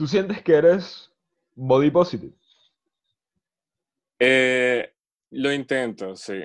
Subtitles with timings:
[0.00, 1.12] ¿Tú sientes que eres
[1.54, 2.32] body positive?
[4.18, 4.94] Eh,
[5.30, 6.40] lo intento, sí.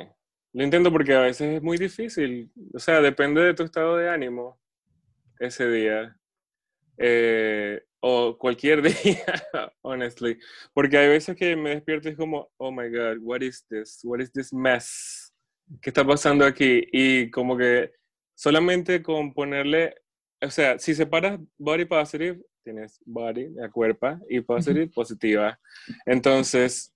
[0.51, 2.51] Lo intento porque a veces es muy difícil.
[2.73, 4.59] O sea, depende de tu estado de ánimo
[5.39, 6.19] ese día.
[6.97, 9.25] Eh, o cualquier día,
[9.83, 10.37] honestly.
[10.73, 14.01] Porque hay veces que me despierto y es como, oh my God, what is this?
[14.03, 15.33] What is this mess?
[15.81, 16.85] ¿Qué está pasando aquí?
[16.91, 17.93] Y como que
[18.33, 19.95] solamente con ponerle,
[20.41, 25.57] o sea, si separas body positive, tienes body, la cuerpa, y positive, positiva.
[26.05, 26.93] Entonces,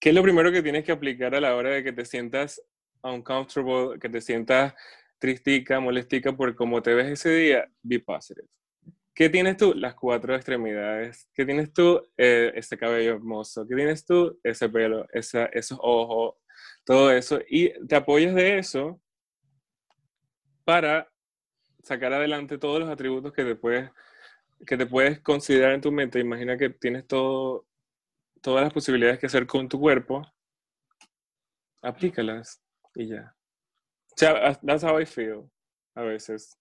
[0.00, 2.62] ¿qué es lo primero que tienes que aplicar a la hora de que te sientas
[3.02, 4.72] uncomfortable, que te sientas
[5.18, 7.68] tristica, molestica por cómo te ves ese día?
[7.82, 8.48] Be positive.
[9.12, 9.74] ¿Qué tienes tú?
[9.74, 11.28] Las cuatro extremidades.
[11.34, 12.00] ¿Qué tienes tú?
[12.16, 13.66] Eh, ese cabello hermoso.
[13.66, 14.38] ¿Qué tienes tú?
[14.42, 16.36] Ese pelo, esa, esos ojos,
[16.84, 17.40] todo eso.
[17.48, 19.00] Y te apoyas de eso
[20.64, 21.08] para
[21.84, 23.90] sacar adelante todos los atributos que te puedes,
[24.66, 26.20] que te puedes considerar en tu mente.
[26.20, 27.66] Imagina que tienes todo,
[28.40, 30.22] todas las posibilidades que hacer con tu cuerpo.
[31.82, 32.62] Aplícalas
[32.94, 33.34] y ya.
[34.12, 35.50] O sea, that's how I feel
[35.94, 36.58] a veces.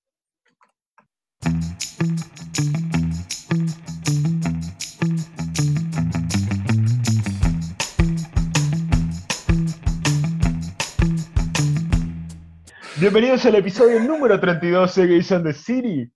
[13.04, 16.10] Bienvenidos al episodio número 32 de Gays and the City.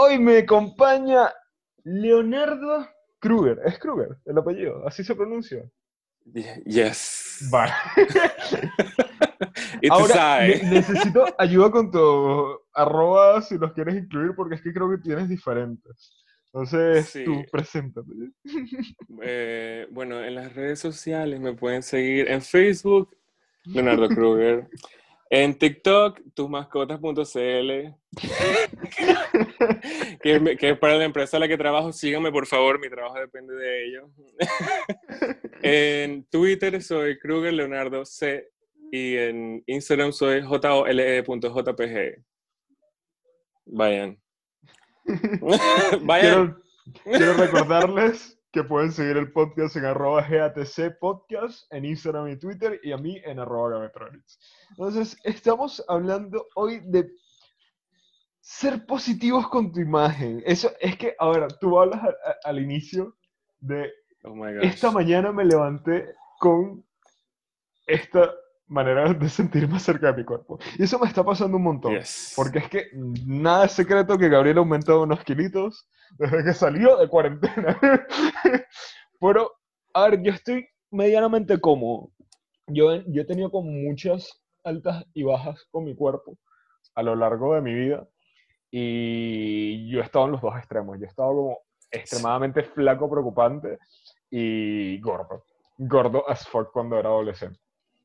[0.00, 1.32] Hoy me acompaña
[1.82, 2.86] Leonardo
[3.18, 3.58] Kruger.
[3.64, 4.86] ¿Es Kruger el apellido?
[4.86, 5.68] ¿Así se pronuncia?
[6.64, 7.48] Yes.
[7.50, 7.72] Vale.
[9.82, 14.72] It's Ahora, ne- necesito ayuda con tu arroba si los quieres incluir porque es que
[14.72, 16.24] creo que tienes diferentes.
[16.46, 17.24] Entonces, Sí.
[17.24, 18.08] tú preséntate.
[19.20, 23.16] Eh, bueno, en las redes sociales me pueden seguir en Facebook,
[23.64, 24.68] Leonardo Kruger.
[25.28, 27.94] En TikTok, tusmascotas.cl.
[30.22, 31.92] que, que es para la empresa a la que trabajo.
[31.92, 34.10] Síganme, por favor, mi trabajo depende de ello.
[35.62, 38.48] en Twitter soy Kruger Leonardo C.
[38.90, 42.24] Y en Instagram soy jole.jpg.
[43.66, 44.18] Vayan.
[46.02, 46.58] Vayan.
[47.04, 52.80] Quiero, recordarles que pueden seguir el podcast en arroba GATC Podcast en Instagram y Twitter
[52.82, 53.90] y a mí en arroba.
[54.70, 57.10] Entonces, estamos hablando hoy de
[58.50, 60.42] ser positivos con tu imagen.
[60.46, 63.14] Eso es que, a ver, tú hablas a- a- al inicio
[63.60, 63.90] de
[64.24, 66.82] Oh my esta mañana me levanté con
[67.86, 68.32] esta
[68.66, 70.58] manera de sentirme cerca de mi cuerpo.
[70.78, 71.92] Y eso me está pasando un montón.
[71.94, 72.32] Yes.
[72.36, 72.86] Porque es que
[73.26, 75.86] nada es secreto que Gabriel ha aumentado unos kilitos
[76.18, 77.78] desde que salió de cuarentena.
[79.20, 79.52] Pero,
[79.92, 82.12] a ver, yo estoy medianamente cómodo.
[82.66, 86.38] Yo, he- yo he tenido como muchas altas y bajas con mi cuerpo
[86.94, 88.08] a lo largo de mi vida.
[88.70, 90.98] Y yo he estado en los dos extremos.
[90.98, 91.58] Yo he estado como
[91.90, 93.78] extremadamente flaco, preocupante
[94.30, 95.44] y gordo.
[95.78, 97.58] Gordo as fuck cuando era adolescente.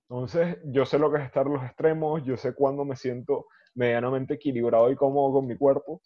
[0.10, 3.48] Entonces, yo sé lo que es estar en los extremos, yo sé cuándo me siento
[3.74, 6.02] medianamente equilibrado y cómodo con mi cuerpo.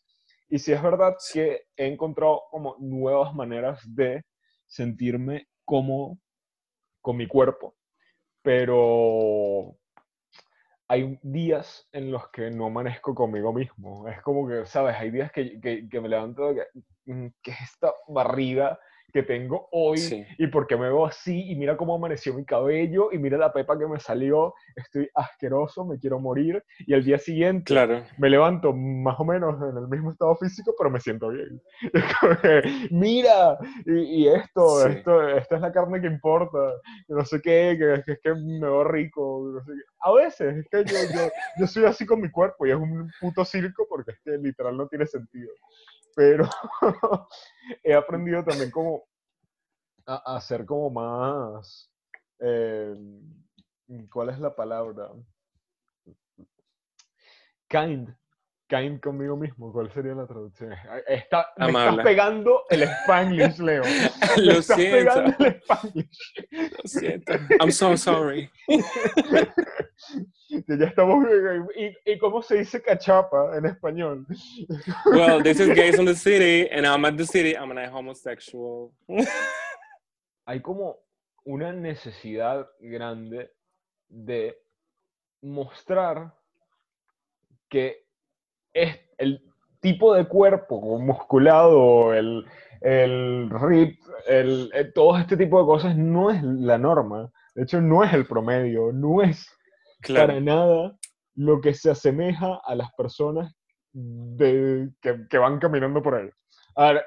[0.49, 4.23] Y si es verdad que he encontrado como nuevas maneras de
[4.65, 6.17] sentirme cómodo
[7.01, 7.75] con mi cuerpo,
[8.41, 9.75] pero
[10.87, 14.07] hay días en los que no amanezco conmigo mismo.
[14.07, 14.95] Es como que, ¿sabes?
[14.97, 18.79] Hay días que, que, que me levanto de que, mm, ¿qué es esta barriga
[19.13, 19.97] que tengo hoy?
[19.97, 20.25] Sí.
[20.37, 23.77] y porque me veo así y mira cómo amaneció mi cabello y mira la pepa
[23.79, 28.03] que me salió, estoy asqueroso, me quiero morir y al día siguiente Claro.
[28.17, 31.61] me levanto más o menos en el mismo estado físico, pero me siento bien.
[32.91, 34.89] Mira, y, y esto, Sí.
[34.97, 36.57] esto, esta es la carne que importa,
[37.07, 39.83] no sé qué, que, que es que me veo rico, no sé qué.
[40.01, 41.29] A veces, es que yo, yo,
[41.59, 44.75] yo soy así con mi cuerpo y es un puto circo porque es que literal
[44.77, 45.49] no tiene sentido.
[46.17, 46.49] Pero
[47.83, 49.07] he aprendido también como
[50.07, 51.91] a, ser como más,
[52.39, 52.95] eh,
[54.11, 55.11] ¿cuál es la palabra?
[57.69, 58.09] Kind,
[58.67, 60.73] kind conmigo mismo, ¿cuál sería la traducción?
[61.07, 63.83] Está, me estás pegando el Spanglish, Leo.
[64.37, 64.97] Me Lo estás siento.
[64.97, 66.33] pegando el Spanglish.
[66.51, 67.33] Lo siento.
[67.59, 68.49] I'm so sorry.
[70.49, 71.25] Ya estamos,
[71.75, 74.25] ¿y, ¿Y cómo se dice cachapa en español?
[75.05, 77.53] Well, this is Gays in the City, and I'm at the city.
[77.53, 78.93] I'm a homosexual.
[80.45, 80.99] hay como
[81.43, 83.51] una necesidad grande
[84.07, 84.57] de
[85.41, 86.33] mostrar
[87.67, 88.06] que
[88.83, 89.41] es el
[89.79, 92.45] tipo de cuerpo como musculado, el,
[92.81, 97.31] el rip, el, el- todo este tipo de cosas no es la norma.
[97.55, 99.47] De hecho, no es el promedio, no es
[100.19, 100.95] para nada
[101.35, 103.55] lo que se asemeja a las personas
[103.93, 106.29] de- que, que van caminando por ahí.
[106.75, 107.03] Ahora,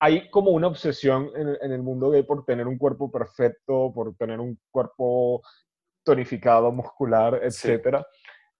[0.00, 4.14] hay como una obsesión en, en, el mundo gay por tener un cuerpo perfecto, por
[4.16, 5.42] tener un cuerpo
[6.04, 8.04] tonificado, muscular, etc.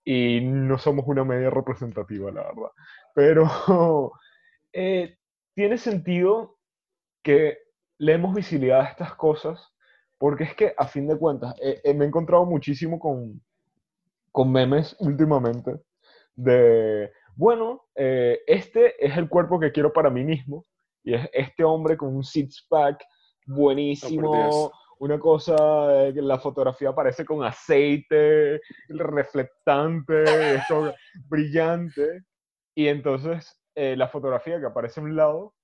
[0.05, 2.71] Y no somos una media representativa, la verdad.
[3.15, 4.13] Pero
[4.73, 5.17] eh,
[5.55, 6.59] tiene sentido
[7.23, 7.59] que
[7.99, 9.73] le demos visibilidad a estas cosas,
[10.19, 13.41] porque es que a fin de cuentas eh, eh, me he encontrado muchísimo con,
[14.31, 15.81] con memes últimamente
[16.35, 20.67] de, bueno, este es el cuerpo que quiero para mí mismo,
[21.05, 23.05] y es este hombre con un six-pack
[23.47, 30.95] buenísimo, una cosa, que la fotografía aparece con aceite, reflectante, esto,
[31.29, 32.25] brillante,
[32.75, 35.55] y entonces eh, la fotografía que aparece a un lado,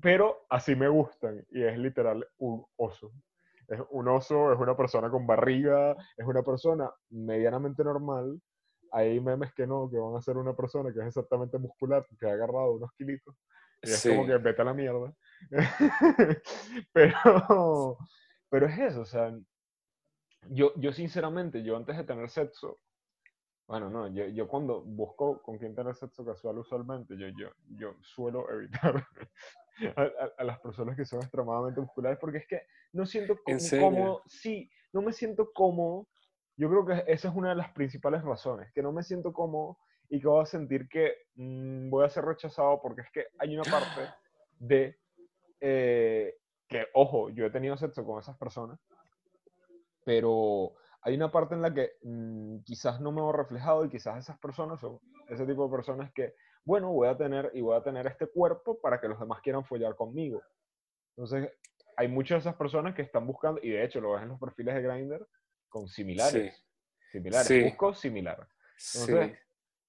[0.00, 3.12] pero así me gustan, y es literal un oso.
[3.68, 8.40] Es un oso, es una persona con barriga, es una persona medianamente normal.
[8.90, 12.26] Hay memes que no, que van a ser una persona que es exactamente muscular, que
[12.26, 13.36] ha agarrado unos kilitos.
[13.82, 15.14] Y es como que vete a la mierda.
[16.92, 17.98] pero,
[18.48, 19.32] pero es eso, o sea,
[20.48, 22.80] yo, yo sinceramente, yo antes de tener sexo,
[23.66, 27.94] bueno, no, yo, yo, cuando busco con quién tener sexo casual usualmente, yo, yo, yo
[28.02, 29.06] suelo evitar
[30.38, 32.62] a, las personas que son extremadamente musculares porque es que
[32.92, 33.38] no siento
[33.78, 36.08] cómodo, sí, no me siento cómodo.
[36.56, 39.78] Yo creo que esa es una de las principales razones, que no me siento cómodo
[40.08, 43.54] y que voy a sentir que mm, voy a ser rechazado porque es que hay
[43.56, 44.00] una parte
[44.58, 44.98] de
[45.60, 46.36] eh,
[46.68, 48.78] que, ojo, yo he tenido sexo con esas personas,
[50.04, 54.18] pero hay una parte en la que mm, quizás no me veo reflejado y quizás
[54.18, 54.98] esas personas son
[55.28, 56.34] ese tipo de personas que,
[56.64, 59.64] bueno, voy a tener y voy a tener este cuerpo para que los demás quieran
[59.64, 60.42] follar conmigo.
[61.16, 61.50] Entonces,
[61.96, 64.40] hay muchas de esas personas que están buscando, y de hecho lo ves en los
[64.40, 65.28] perfiles de Grindr,
[65.68, 66.54] con similares.
[66.54, 66.62] Sí.
[67.12, 68.48] Similares, busco similar.
[68.94, 69.38] Entonces,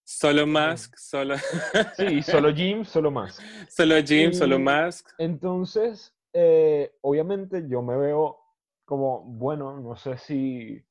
[0.03, 1.35] Solo Mask, solo...
[1.97, 3.41] Sí, solo Jim, solo Mask.
[3.69, 5.09] Solo Jim, solo Mask.
[5.17, 8.37] Entonces, eh, obviamente yo me veo
[8.85, 10.83] como, bueno, no sé si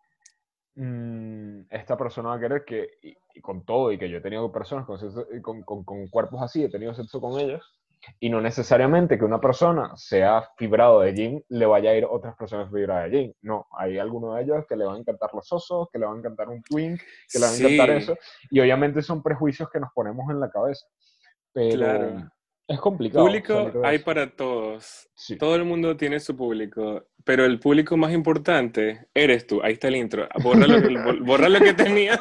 [0.76, 4.50] Mm, esta persona va a querer que, y, con todo, y que yo he tenido
[4.52, 7.62] personas con, con, con, cuerpos así, he tenido sexo con ellos,
[8.18, 12.36] y no necesariamente que una persona sea fibrado de jean, le vaya a ir otras
[12.36, 13.34] personas fibradas de jean.
[13.42, 16.16] No, hay algunos de ellos que le van a encantar los osos, que le van
[16.16, 17.00] a encantar un twink,
[17.30, 18.16] que le van a encantar eso,
[18.50, 20.86] y obviamente son prejuicios que nos ponemos en la cabeza.
[21.52, 22.30] Pero
[22.70, 23.24] es complicado.
[23.26, 25.08] Público hay para todos.
[25.40, 27.04] Todo el mundo tiene su público.
[27.24, 29.60] Pero el público más importante eres tú.
[29.60, 30.28] Ahí está el intro.
[30.40, 30.88] Borra lo que,
[31.24, 32.20] borra lo que tenía.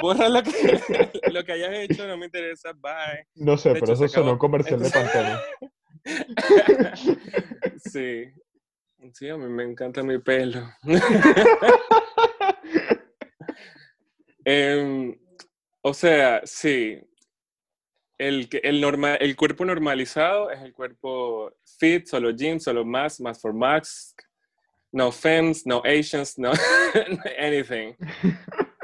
[0.00, 0.50] Borra lo que,
[1.32, 2.06] lo que hayas hecho.
[2.06, 2.72] No me interesa.
[2.72, 3.26] Bye.
[3.34, 5.42] No sé, pero eso sonó comercial de pantalla.
[7.84, 8.24] sí.
[9.12, 10.68] Sí, a mí me encanta mi pelo.
[14.44, 15.16] Em,
[15.82, 16.98] o sea, sí,
[18.16, 23.42] el, el, normal, el cuerpo normalizado es el cuerpo fit, solo jeans, solo mask, mask
[23.42, 24.16] for max,
[24.90, 26.52] no femmes, no Asians, no
[27.38, 27.94] anything.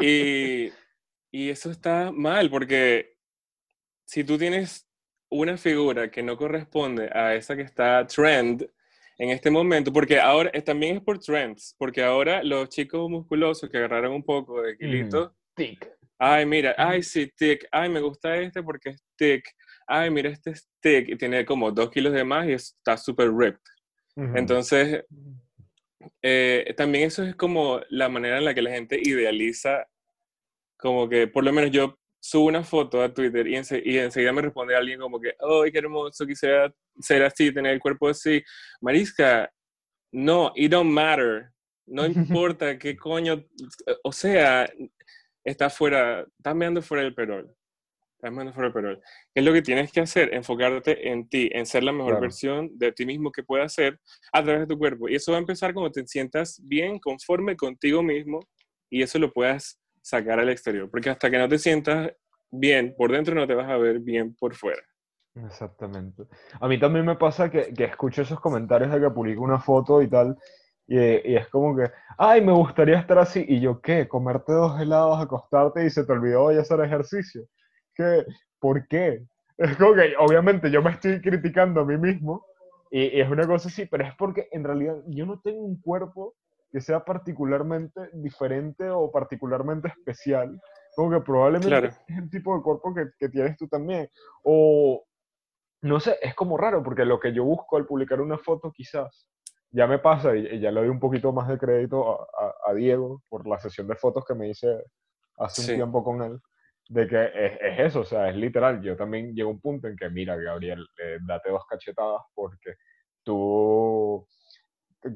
[0.01, 0.71] Y,
[1.35, 3.17] y eso está mal porque
[4.05, 4.89] si tú tienes
[5.29, 8.71] una figura que no corresponde a esa que está trend
[9.19, 13.79] en este momento, porque ahora también es por trends, porque ahora los chicos musculosos que
[13.79, 15.33] agarraron un poco de kilitos,
[16.17, 17.67] Ay, mira, ay, sí, thick.
[17.73, 19.45] Ay, me gusta este porque es thick.
[19.89, 23.35] Ay, mira, este es thick y tiene como dos kilos de más y está súper
[23.35, 23.59] ripped.
[24.37, 25.05] Entonces,
[26.23, 29.89] eh, también eso es como la manera en la que la gente idealiza,
[30.77, 34.41] como que por lo menos yo subo una foto a Twitter y, y enseguida me
[34.41, 38.43] responde alguien como que, oh, qué hermoso, quisiera ser así, tener el cuerpo así.
[38.81, 39.53] Marisca,
[40.11, 41.51] no, it don't matter.
[41.87, 43.45] No importa qué coño,
[44.03, 44.67] o sea,
[45.45, 47.55] está fuera, estás meando fuera del perol.
[48.17, 49.03] Estás meando fuera del perol.
[49.35, 50.33] ¿Qué es lo que tienes que hacer?
[50.33, 54.01] Enfocarte en ti, en ser la mejor versión de ti mismo que puedas ser
[54.33, 55.11] a través de tu cuerpo.
[55.11, 58.41] Y eso va a empezar cuando te sientas bien, conforme contigo mismo,
[58.89, 60.91] y eso lo puedas sacar al exterior.
[60.91, 62.13] Porque hasta que no te sientas
[62.51, 64.83] bien por dentro, no te vas a ver bien por fuera.
[65.35, 66.25] Exactamente.
[66.61, 70.01] A mí también me pasa que, que escucho esos comentarios de que publico una foto
[70.01, 70.37] y tal,
[70.87, 73.45] y, es como que, ay, me gustaría estar así.
[73.49, 74.07] Y yo, ¿qué?
[74.07, 77.47] Comerte dos helados, acostarte y se te olvidó hoy hacer ejercicio.
[77.95, 78.25] ¿Qué?
[78.59, 79.25] ¿Por qué?
[79.57, 82.45] Es como que, obviamente, yo me estoy criticando a mí mismo.
[82.91, 86.35] Y, es una cosa así, pero es porque en realidad yo no tengo un cuerpo
[86.75, 90.61] que sea particularmente diferente o particularmente especial.
[90.97, 94.11] Como que probablemente es el tipo de cuerpo que, que tienes tú también.
[94.43, 95.05] O,
[95.83, 99.29] no sé, es como raro, porque lo que yo busco al publicar una foto quizás
[99.71, 102.27] ya me pasa, y, ya le doy un poquito más de crédito
[102.67, 104.83] a, Diego por la sesión de fotos que me hice
[105.39, 106.41] hace un tiempo con él,
[106.89, 108.83] de que es, es, eso, o sea, es literal.
[108.83, 112.75] Yo también llego a un punto en que, mira, Gabriel, eh, date dos cachetadas porque
[113.23, 114.27] tú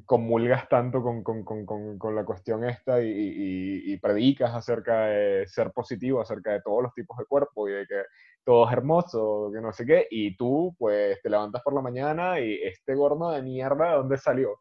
[0.05, 5.47] comulgas tanto con, con, con, con la cuestión esta y, y, y, predicas acerca de
[5.47, 8.03] ser positivo, acerca de todos los tipos de cuerpo y de que
[8.45, 12.39] todo es hermoso, que no sé qué, y tú pues te levantas por la mañana
[12.41, 14.61] y este gordo de mierda, ¿de dónde salió?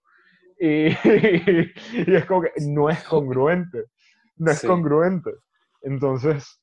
[0.59, 0.87] Y,
[1.93, 3.85] y es como que no es congruente,
[4.37, 5.31] no es congruente.
[5.81, 6.61] Entonces,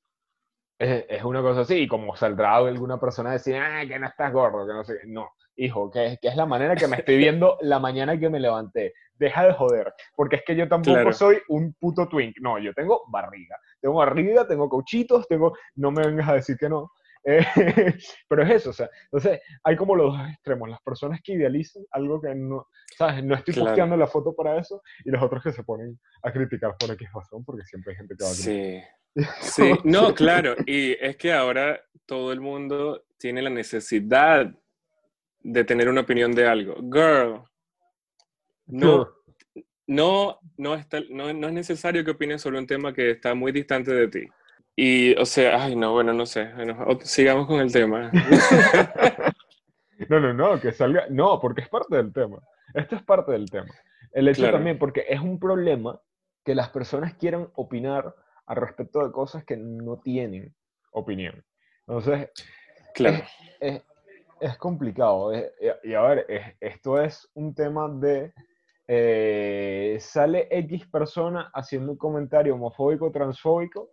[0.79, 4.07] es, es, una cosa así, y como saldrá alguna persona a decir, ah, que no
[4.07, 6.97] estás gordo, que no sé qué, no hijo, que, que, es la manera que me
[6.97, 8.95] estoy viendo la mañana que me levanté.
[9.17, 12.37] Deja de joder, porque es que yo tampoco soy un puto twink.
[12.41, 13.57] No, yo tengo barriga.
[13.81, 15.57] Tengo barriga, tengo cauchitos, tengo...
[15.77, 16.91] No me vengas a decir que no.
[17.25, 17.45] Eh,
[18.29, 21.83] pero es eso, o sea, entonces hay como los dos extremos, las personas que idealizan
[21.93, 22.69] algo que no,
[22.99, 23.25] ¿sabes?
[23.25, 26.77] No estoy posteando la foto para eso y los otros que se ponen a criticar
[26.79, 28.55] por X razón, porque siempre hay gente que va a criticar.
[28.55, 28.83] Sí.
[29.41, 34.53] Sí, no, claro, y es que ahora todo el mundo tiene la necesidad
[35.45, 36.75] de tener una opinión de algo.
[36.77, 37.43] Girl,
[38.67, 39.09] no,
[39.87, 43.53] no, no, está, no, no, es necesario que opines sobre un tema que está muy
[43.53, 44.27] distante de ti.
[44.75, 46.51] Y, o sea, ay, no, bueno, no sé.
[47.03, 48.11] sigamos con el tema.
[50.09, 51.07] no, no, no, que salga.
[51.11, 52.39] No, porque es parte del tema.
[52.73, 53.73] Esto es parte del tema.
[54.13, 56.01] El hecho también, porque es un problema
[56.45, 58.15] que las personas quieran opinar
[58.47, 60.55] al respecto de cosas que no tienen
[60.91, 61.45] opinión.
[61.87, 62.31] Entonces,
[62.95, 63.23] claro
[63.65, 63.83] es
[64.59, 65.33] complicado.
[65.83, 68.33] y a ver, esto es un tema de...
[68.87, 73.91] Eh, sale X persona haciendo un comentario homofóbico, transfóbico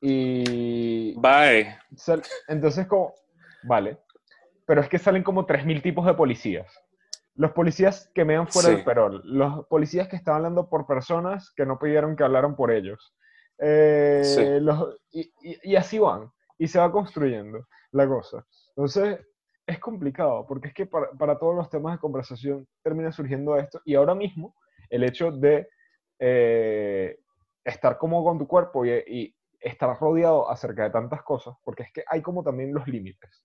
[0.00, 1.14] y...
[1.20, 1.76] Bye.
[2.48, 3.12] entonces como...
[3.64, 3.98] Vale.
[4.66, 6.72] Pero es que salen como 3.000 tipos de policías.
[7.34, 9.20] Los policías que me dan fuera del perol.
[9.24, 13.14] Los policías que estaban hablando por personas que no pidieron que hablaran por ellos.
[13.58, 14.60] Eh,
[15.12, 16.30] y, y así van.
[16.58, 18.44] Y se va construyendo la cosa.
[18.70, 19.20] Entonces,
[19.68, 23.82] es complicado, porque es que para, para, todos los temas de conversación termina surgiendo esto,
[23.84, 24.54] y ahora mismo
[24.88, 25.68] el hecho de
[26.18, 27.18] eh,
[27.62, 32.04] estar cómodo con tu cuerpo y, estar rodeado acerca de tantas cosas, porque es que
[32.06, 33.42] hay como también los límites.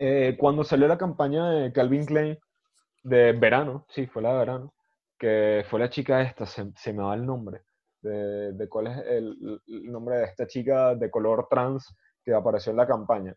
[0.00, 2.36] Eh, cuando salió la campaña de Calvin Klein
[3.04, 4.74] de verano, sí, fue la de verano,
[5.16, 7.62] que fue la chica esta, se, me va el nombre,
[8.02, 12.78] de, de cuál es el nombre de esta chica de color trans que apareció en
[12.78, 13.36] la campaña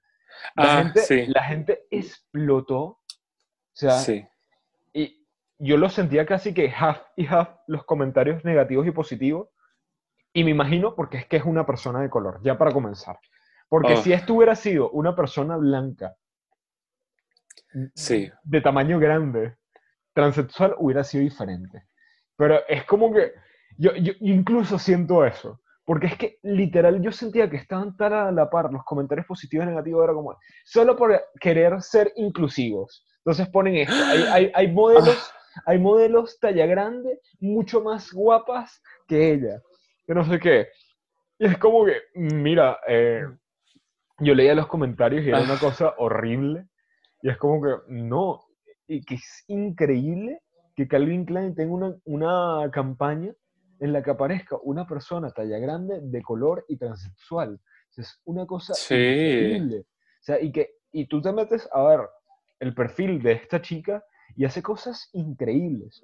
[0.55, 2.81] la, ah, gente, la gente explotó.
[2.81, 2.99] O
[3.73, 4.01] sea,
[4.93, 9.49] y yo lo sentía casi que half y half los comentarios negativos y positivos.
[10.33, 13.19] Y me imagino porque es que es una persona de color, ya para comenzar.
[13.69, 13.97] Porque oh.
[13.97, 16.15] si esto hubiera sido una persona blanca,
[17.95, 18.31] sí.
[18.43, 19.57] de tamaño grande,
[20.13, 21.87] transexual, hubiera sido diferente.
[22.35, 23.33] Pero es como que
[23.77, 25.61] yo, yo incluso siento eso.
[25.85, 29.65] Porque es que literal yo sentía que estaban tan a la par los comentarios positivos
[29.65, 33.05] y negativos, era como, solo por querer ser inclusivos.
[33.17, 33.93] Entonces ponen esto,
[34.31, 35.33] hay, hay, modelos,
[35.65, 39.61] hay modelos talla grande, mucho más guapas que ella,
[40.05, 40.67] que no sé qué.
[41.39, 43.25] Y es como que, mira, eh,
[44.19, 46.67] yo leía los comentarios y era una cosa horrible.
[47.21, 48.45] Y es como que, no,
[48.87, 50.41] y que es increíble
[50.75, 53.33] que Calvin Klein tenga una, una campaña
[53.79, 57.59] en la que aparezca una persona talla grande, de color y transexual.
[57.95, 59.79] es una cosa increíble.
[59.79, 61.99] O sea, y, que, y tú te metes a ver
[62.59, 64.03] el perfil de esta chica
[64.35, 66.03] y hace cosas increíbles.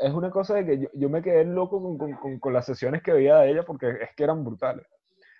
[0.00, 3.38] es, una cosa de que yo, me quedé loco con, con, las sesiones que veía
[3.38, 4.86] de ella porque es que eran brutales.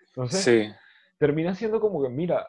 [0.09, 0.75] Entonces,
[1.19, 2.47] termina siendo como que, mira,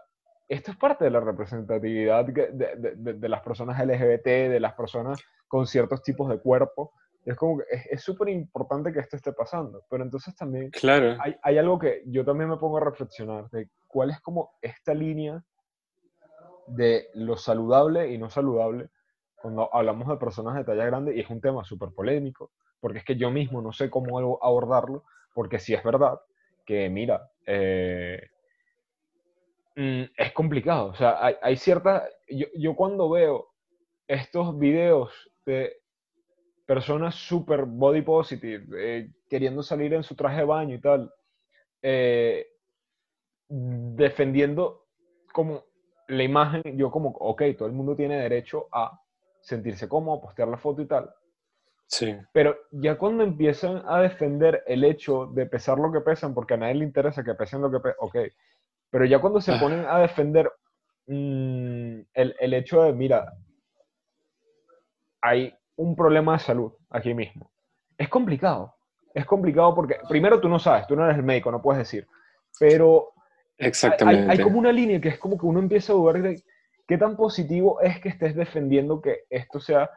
[0.48, 5.20] esto es parte de la representatividad de, de, de, las personas LGBT, de las personas
[5.48, 6.94] con ciertos tipos de cuerpo,
[7.32, 11.18] es como que es súper importante que esto esté pasando, pero entonces también claro.
[11.20, 14.94] hay, hay, algo que yo también me pongo a reflexionar, de cuál es como esta
[14.94, 15.44] línea
[16.68, 18.90] de lo saludable y no saludable
[19.36, 23.04] cuando hablamos de personas de talla grande y es un tema súper polémico, porque es
[23.04, 25.04] que yo mismo no sé cómo abordarlo,
[25.34, 26.22] porque si es verdad
[26.66, 28.22] que, mira, eh,
[29.76, 33.50] mm, es complicado, o sea, hay, hay ciertas, yo, yo cuando veo
[34.08, 35.12] estos videos
[35.46, 35.82] de
[36.68, 41.12] personas super body positive, eh, queriendo salir en su traje de baño y tal,
[41.82, 42.46] eh,
[43.48, 44.86] defendiendo
[45.32, 45.64] como
[46.10, 49.02] la imagen, yo como, ok, todo el mundo tiene derecho a
[49.40, 51.10] sentirse cómodo, postear la foto y tal.
[51.88, 52.14] Sí.
[52.34, 56.58] Pero ya cuando empiezan a defender el hecho de pesar lo que pesan, porque a
[56.58, 58.18] nadie le interesa que pesen lo que pesan, ok.
[58.90, 59.60] Pero ya cuando se ah.
[59.60, 60.52] ponen a defender
[61.06, 63.34] mmm, el, el hecho de, mira,
[65.22, 67.50] hay un problema de salud aquí mismo.
[67.98, 68.76] Es complicado.
[69.14, 72.08] Es complicado porque, primero, tú no sabes, tú no eres el médico, no puedes decir.
[72.60, 73.14] pero
[73.58, 74.32] Exactamente.
[74.32, 76.44] Hay, como una línea que es como que uno empieza a dudar de
[76.88, 79.90] qué tan positivo es que estés defendiendo que esto sea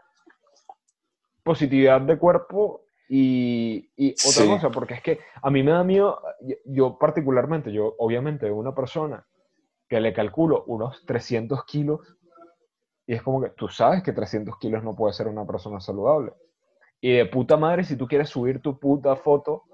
[1.42, 3.90] positividad de cuerpo y,
[4.24, 6.22] otra cosa, porque es que a mí me da miedo,
[6.64, 9.26] yo, particularmente, yo obviamente una persona
[9.88, 12.00] que le calculo unos 300 kilos
[13.10, 16.32] y es como que tú sabes que 300 kilos no puede ser una persona saludable.
[17.00, 19.64] Y de puta madre, si tú quieres subir tu puta foto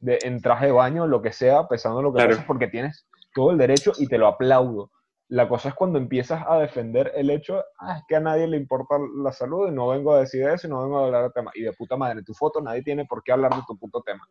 [0.00, 2.42] de, en traje de baño, lo que sea, pesando lo que claro.
[2.46, 4.90] porque tienes todo el derecho y te lo aplaudo.
[5.28, 8.56] La cosa es cuando empiezas a defender el hecho, ah, es que a nadie le
[8.56, 11.30] importa la salud y no vengo a decir eso y no vengo a hablar de
[11.32, 11.50] tema.
[11.54, 14.26] Y de puta madre, tu foto nadie tiene por qué hablar de tu puto tema.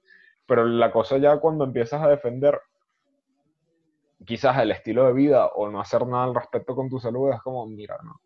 [0.47, 2.59] Pero la cosa ya cuando empiezas a defender
[4.25, 7.39] quizás el estilo de vida o no hacer nada al respecto con tu salud es
[7.43, 8.21] como, mira, no.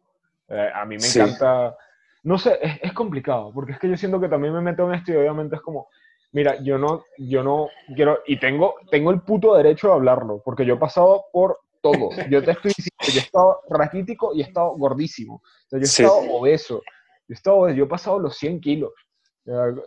[0.49, 1.77] Eh, a mí me encanta,
[2.23, 4.95] no sé, es, es, complicado, porque es que yo siento que también me meto en
[4.95, 5.89] esto y obviamente es como,
[6.31, 10.65] mira, yo no, yo no quiero, y tengo, tengo el puto derecho de hablarlo, porque
[10.65, 12.09] yo he pasado por todo.
[12.29, 15.35] Yo te estoy diciendo, yo he estado raquítico y he estado gordísimo.
[15.35, 16.81] O sea, yo he estado obeso.
[17.27, 18.91] Yo he, estado yo he pasado los 100 kilos.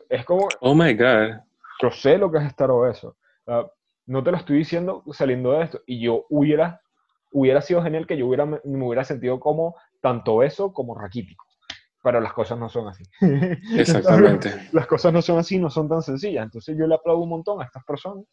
[0.08, 0.48] Es como...
[0.60, 1.40] Oh, my God.
[1.82, 3.16] Yo sé lo que es estar obeso.
[4.06, 5.82] No te lo estoy diciendo saliendo de esto.
[5.86, 6.80] Y yo hubiera,
[7.30, 11.46] hubiera sido genial que yo hubiera, me hubiera sentido como tanto obeso como raquítico
[12.02, 13.04] pero las cosas no son así.
[13.78, 14.68] Exactamente.
[14.72, 16.44] las cosas no son así, no son tan sencillas.
[16.44, 18.24] Entonces yo le aplaudo un montón a estas personas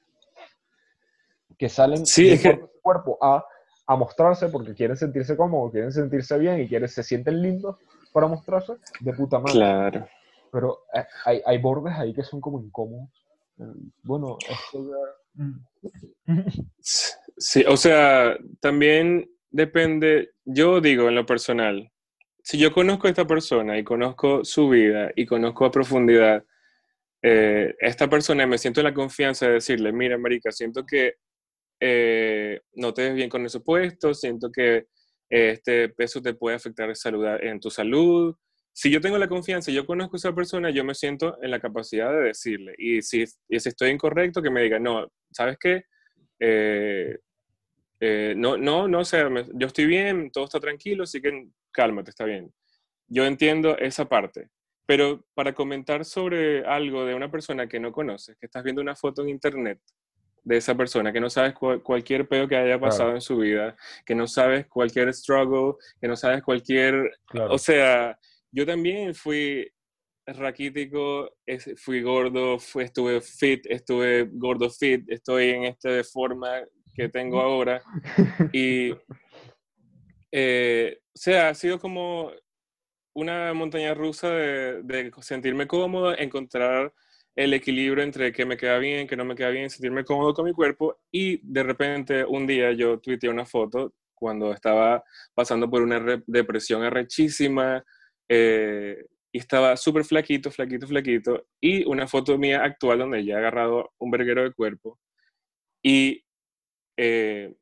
[1.57, 3.45] que salen sí, de cuerpo a,
[3.85, 7.77] a, mostrarse porque quieren sentirse cómodos, quieren sentirse bien y quieren, se sienten lindos
[8.13, 9.53] para mostrarse de puta madre.
[9.53, 10.07] Claro.
[10.51, 13.09] Pero eh, hay, hay bordes ahí que son como incómodos.
[13.59, 13.63] Eh,
[14.03, 16.43] bueno, esto ya...
[16.81, 21.91] Sí, o sea, también depende, yo digo en lo personal,
[22.43, 26.43] si yo conozco a esta persona y conozco su vida y conozco a profundidad
[27.21, 31.15] eh, esta persona me siento en la confianza de decirle, mira, Marica, siento que
[31.79, 34.87] eh, no te ves bien con ese puesto, siento que
[35.29, 36.91] este peso te puede afectar
[37.41, 38.35] en tu salud.
[38.73, 41.59] Si yo tengo la confianza yo conozco a esa persona, yo me siento en la
[41.59, 42.73] capacidad de decirle.
[42.77, 45.83] Y si, y estoy incorrecto, que me diga, no, ¿sabes qué?
[46.39, 47.17] Eh,
[47.99, 52.11] eh, no, no, no, o sea, yo estoy bien, todo está tranquilo, así que cálmate,
[52.11, 52.53] está bien.
[53.07, 54.49] Yo entiendo esa parte.
[54.85, 58.95] Pero para comentar sobre algo de una persona que no conoces, que estás viendo una
[58.95, 59.79] foto en internet
[60.43, 64.15] de esa persona, que no sabes cualquier pedo que haya pasado en su vida, que
[64.15, 67.11] no sabes cualquier struggle, que no sabes cualquier...
[67.49, 68.17] O sea,
[68.51, 69.71] yo también fui
[70.25, 71.35] raquítico,
[71.77, 76.63] fui gordo, fui, estuve fit, estuve gordo fit, estoy en esta forma
[76.99, 77.81] que tengo ahora.
[78.51, 78.93] Y,
[80.31, 82.31] eh, o sea, ha sido como
[83.15, 86.93] una montaña rusa de, de, sentirme cómodo, encontrar
[87.35, 90.45] el equilibrio entre que me queda bien, que no me queda bien, sentirme cómodo con
[90.45, 90.99] mi cuerpo.
[91.11, 96.83] Y de repente un día yo tuiteé una foto cuando estaba pasando por una depresión
[96.83, 97.83] arrechísima
[98.27, 101.47] eh, y estaba súper flaquito, flaquito, flaquito.
[101.61, 104.99] Y una foto mía actual donde ya he agarrado un verguero de cuerpo.
[105.83, 106.23] Y
[107.01, 107.55] eh,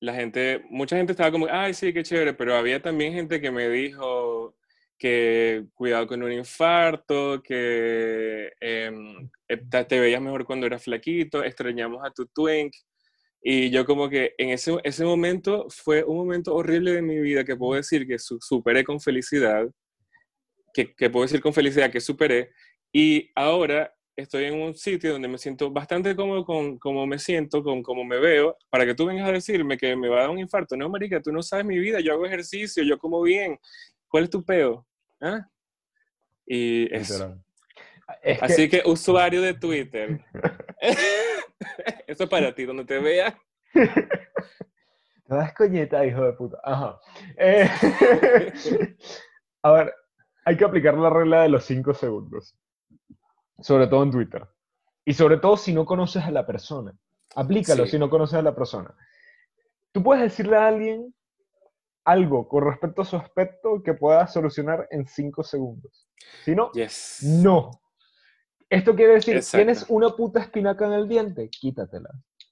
[0.00, 3.52] la gente, mucha gente estaba como, ay, sí, qué chévere, pero había también gente que
[3.52, 4.56] me dijo
[4.98, 12.04] que cuidado con un infarto, que em, eh, te veías mejor cuando eras flaquito, extrañamos
[12.04, 12.72] a tu twink.
[13.40, 17.44] Y yo como que en ese, ese momento fue un momento horrible de mi vida
[17.44, 19.68] que puedo decir que superé con felicidad,
[20.74, 22.50] que, que puedo decir con felicidad que superé.
[22.92, 27.62] Y ahora estoy en un sitio donde me siento bastante cómodo con cómo me siento,
[27.62, 30.30] con cómo me veo, para que tú vengas a decirme que me va a dar
[30.30, 30.76] un infarto.
[30.76, 33.58] No, marica, tú no sabes mi vida, yo hago ejercicio, yo como bien.
[34.08, 34.86] ¿Cuál es tu peo?
[35.20, 35.46] ¿Ah?
[36.46, 37.38] Y eso.
[38.40, 38.82] Así que...
[38.84, 40.20] usuario de Twitter.
[42.06, 43.38] eso es para ti, donde te vea.
[43.72, 46.58] Te das coñeta, hijo de puta.
[46.64, 47.00] Ajá.
[47.36, 47.70] Eh,
[49.62, 49.94] a ver,
[50.44, 52.56] hay que aplicar la regla de los cinco segundos
[53.60, 54.46] sobre todo en Twitter.
[55.04, 56.94] Y sobre todo si no conoces a la persona.
[57.34, 58.94] Aplícalo si no conoces a la persona.
[59.92, 61.14] Tú puedes decirle a alguien
[62.04, 66.08] algo con respecto a su aspecto que pueda solucionar en cinco segundos.
[66.44, 66.70] Si no,
[67.22, 67.70] no.
[68.68, 72.10] Esto quiere decir, tienes una puta espinaca en el diente, quítatela.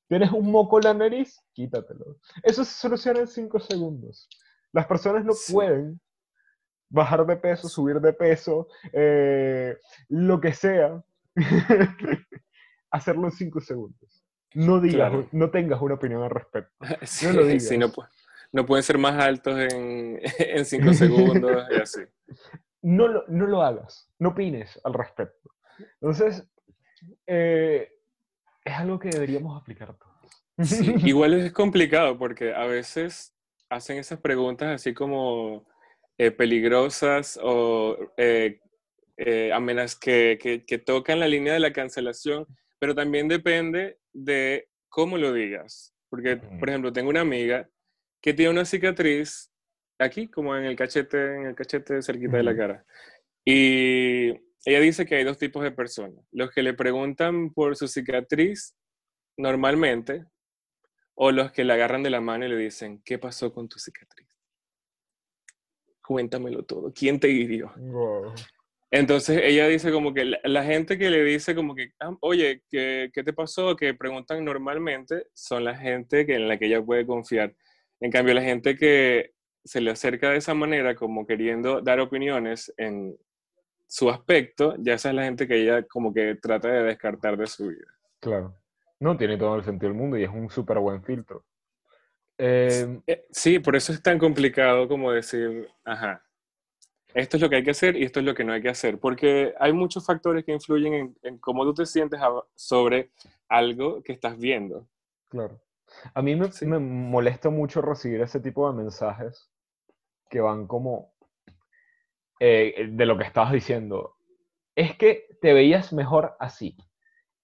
[0.09, 2.17] Tienes un moco en la nariz, quítatelo.
[2.43, 4.29] Eso se soluciona en cinco segundos.
[4.73, 6.01] Las personas no pueden
[6.91, 9.77] bajar de peso, subir de peso, eh,
[10.09, 11.03] lo que sea,
[12.91, 14.25] hacerlo en cinco segundos.
[14.55, 16.73] No digas, no tengas una opinión al respecto.
[17.25, 17.71] no lo digas.
[18.53, 22.01] no, pueden ser más altos en, en cinco segundos y así.
[22.83, 25.51] No lo, no lo hagas, no opines al respecto.
[26.01, 26.47] Entonces,
[27.27, 27.93] eh,
[28.65, 30.69] es algo que deberíamos aplicar todos.
[30.69, 33.35] Sí, igual es complicado porque a veces
[33.69, 35.68] hacen esas preguntas así como
[36.19, 38.61] eh, peligrosas o eh,
[39.17, 42.47] eh, amenazas que, que, que tocan la línea de la cancelación,
[42.79, 45.95] pero también depende de cómo lo digas.
[46.11, 47.69] Porque, por ejemplo, tengo una amiga
[48.21, 49.53] que tiene una cicatriz
[49.99, 52.85] aquí, como en el cachete, en el cachete cerquita de la cara.
[53.45, 54.31] Y
[54.65, 56.25] ella dice que hay dos tipos de personas.
[56.33, 58.77] Los que le preguntan por su cicatriz
[59.37, 60.25] normalmente,
[61.15, 63.79] o los que le agarran de la mano y le dicen, ¿qué pasó con tu
[63.79, 64.28] cicatriz?
[66.09, 66.91] Cuéntamelo todo.
[66.91, 67.71] ¿Quién te hirió?
[68.91, 73.11] Entonces ella dice como que la, gente que le dice como que, ah, oye, ¿qué,
[73.13, 73.77] ¿qué, te pasó?
[73.77, 77.55] Que preguntan normalmente son la gente que, en la que ella puede confiar.
[78.01, 82.73] En cambio, la gente que se le acerca de esa manera, como queriendo dar opiniones
[82.79, 83.15] en
[83.87, 87.47] su aspecto, ya esa es la gente que ella como que trata de descartar de
[87.47, 87.85] su vida.
[88.19, 88.57] Claro.
[88.99, 91.45] No tiene todo el sentido del mundo y es un súper buen filtro.
[92.39, 96.25] Eh, eh, sí, por eso es tan complicado como decir, ajá,
[97.15, 98.69] esto es lo que hay que hacer y esto es lo que no hay que
[98.69, 102.21] hacer, porque hay muchos factores que influyen en, cómo tú te sientes
[102.55, 103.11] sobre
[103.49, 104.87] algo que estás viendo.
[105.29, 105.61] Claro.
[106.15, 109.51] A mí me, me, molesta mucho recibir ese tipo de mensajes
[110.31, 111.15] que van como
[112.39, 114.17] eh, de lo que estabas diciendo.
[114.77, 116.77] Es que te veías mejor así.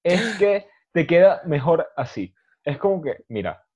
[0.03, 2.35] Es que te queda mejor así.
[2.63, 3.67] Es como que, mira,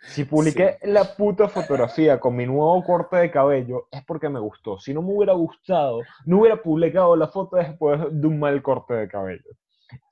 [0.00, 4.78] si publiqué la puta fotografía con mi nuevo corte de cabello, es porque me gustó.
[4.78, 8.94] Si no me hubiera gustado, no hubiera publicado la foto después de un mal corte
[8.94, 9.50] de cabello.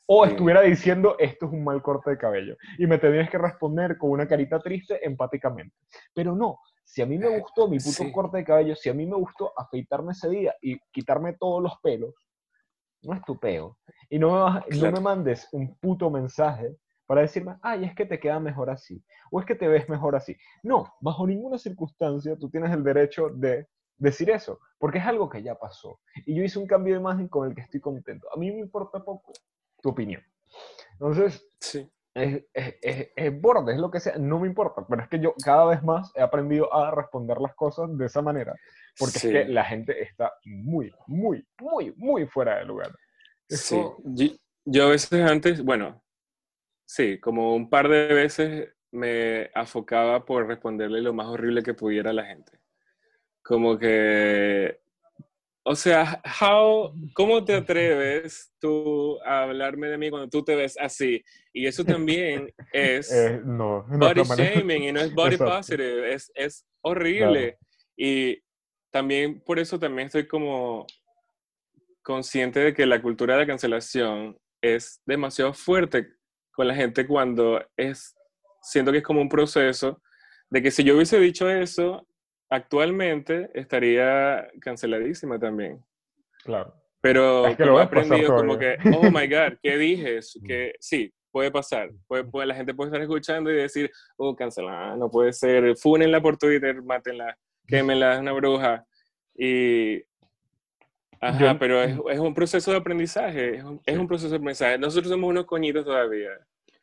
[0.07, 2.57] O estuviera diciendo, esto es un mal corte de cabello.
[2.79, 5.75] Y me tendrías que responder con una carita triste empáticamente.
[6.12, 9.07] Pero no, si a mí me gustó mi puto corte de cabello, si a mí
[9.07, 12.14] me gustó afeitarme ese día y quitarme todos los pelos,
[13.03, 13.79] no es tu peo.
[14.11, 18.19] Y no me, no me mandes un puto mensaje para decirme, ay, es que te
[18.19, 20.37] queda mejor así, o es que te ves mejor así.
[20.62, 25.43] No, bajo ninguna circunstancia tú tienes el derecho de decir eso, porque es algo que
[25.43, 26.01] ya pasó.
[26.27, 28.29] Y yo hice un cambio de imagen con el que estoy contento.
[28.35, 29.33] A mí me importa poco
[29.81, 30.23] tu opinión.
[30.93, 31.88] Entonces, sí.
[32.14, 35.35] es, es, es, borde, es lo que sea, no me importa, pero es que yo
[35.45, 38.55] cada vez más he aprendido a responder las cosas de esa manera,
[38.99, 42.90] porque es que la gente está muy, muy, muy, muy fuera de lugar.
[43.49, 43.77] Sí,
[44.64, 46.04] yo a veces antes, bueno,
[46.87, 52.11] Sí, como un par de veces me afocaba por responderle lo más horrible que pudiera
[52.11, 52.61] a la gente.
[53.42, 54.79] Como que,
[55.64, 60.77] o sea, how, ¿cómo te atreves tú a hablarme de mí cuando tú te ves
[60.79, 61.25] así?
[61.53, 66.64] Y eso también es eh, no, body shaming y no es body positive, es, es
[66.83, 67.59] horrible.
[67.97, 68.38] Y
[68.90, 70.87] también por eso también estoy como
[72.03, 76.12] consciente de que la cultura de la cancelación es demasiado fuerte
[76.55, 78.14] con la gente cuando es,
[78.62, 80.01] siento que es como un proceso
[80.51, 82.07] de que si yo hubiese dicho eso,
[82.49, 85.85] actualmente estaría canceladísima también.
[86.45, 86.75] Claro.
[87.01, 90.21] Pero lo he aprendido como que, oh my God, ¿qué dije?
[90.47, 91.90] Que sí, puede pasar.
[92.07, 96.23] Puede, puede, la gente puede estar escuchando y decir, oh, cancelada, no puede ser, fúnenla
[96.23, 97.37] por Twitter, mátenla,
[97.67, 98.87] quémenla, es una bruja.
[99.37, 100.03] Y
[101.25, 104.79] Ajá, pero es, es, un proceso de aprendizaje, es un, es un, proceso de aprendizaje.
[104.79, 106.31] Nosotros somos unos coñitos todavía.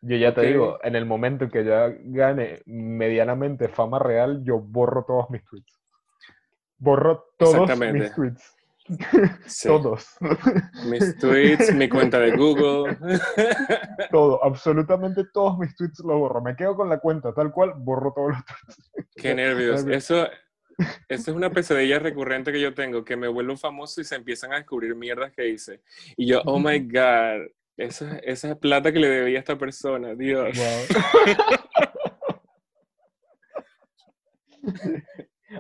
[0.02, 4.60] Yo ya te digo, en el momento en que ya gane medianamente fama real, yo
[4.60, 5.80] borro todos mis tweets.
[6.80, 8.56] Borro todos mis tweets.
[9.64, 10.18] Todos.
[10.90, 12.98] Mis tweets, mi cuenta de Google.
[14.12, 16.42] Todo, absolutamente todos mis tweets los borro.
[16.42, 19.12] Me quedo con la cuenta tal cual, borro todos los tweets.
[19.16, 19.86] Qué nervios.
[19.88, 20.28] Eso,
[21.08, 24.54] esa es una pesadilla recurrente que yo tengo, que me vuelvo famoso y se empiezan
[24.54, 25.82] a descubrir mierdas que hice.
[26.18, 30.58] Y yo, oh my God, esa, esa plata que le debía a esta persona, Dios.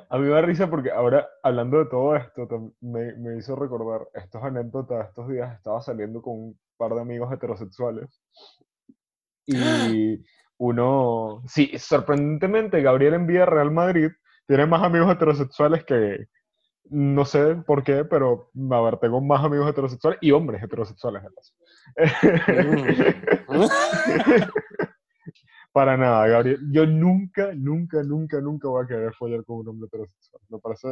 [0.10, 2.48] A mí me da risa porque ahora, hablando de todo esto,
[2.80, 5.10] me, me, hizo recordar estas anécdotas.
[5.10, 8.22] Estos días estaba saliendo con un par de amigos heterosexuales.
[9.46, 10.24] Y
[10.58, 14.12] uno, sí, sorprendentemente, Gabriel envía Real Madrid
[14.48, 16.28] tiene más amigos heterosexuales que,
[16.92, 21.24] no sé por qué, pero a ver, tengo más amigos heterosexuales y hombres heterosexuales.
[23.48, 23.48] Mm.
[25.72, 26.60] Para nada, Gabriel.
[26.70, 30.42] Yo nunca, nunca, nunca, nunca voy a querer follar con un hombre heterosexual.
[30.50, 30.90] Me parece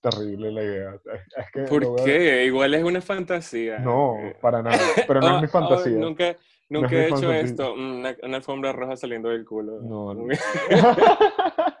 [0.00, 0.94] terrible la idea.
[1.36, 2.46] Es que ¿Por qué?
[2.46, 3.80] Igual es una fantasía.
[3.80, 4.78] No, para nada.
[5.06, 5.98] Pero no es mi oh, oh, fantasía.
[5.98, 6.36] nunca
[6.70, 7.74] nunca he hecho esto.
[7.74, 9.82] Una, una, alfombra roja saliendo del culo.
[9.82, 10.24] No, no.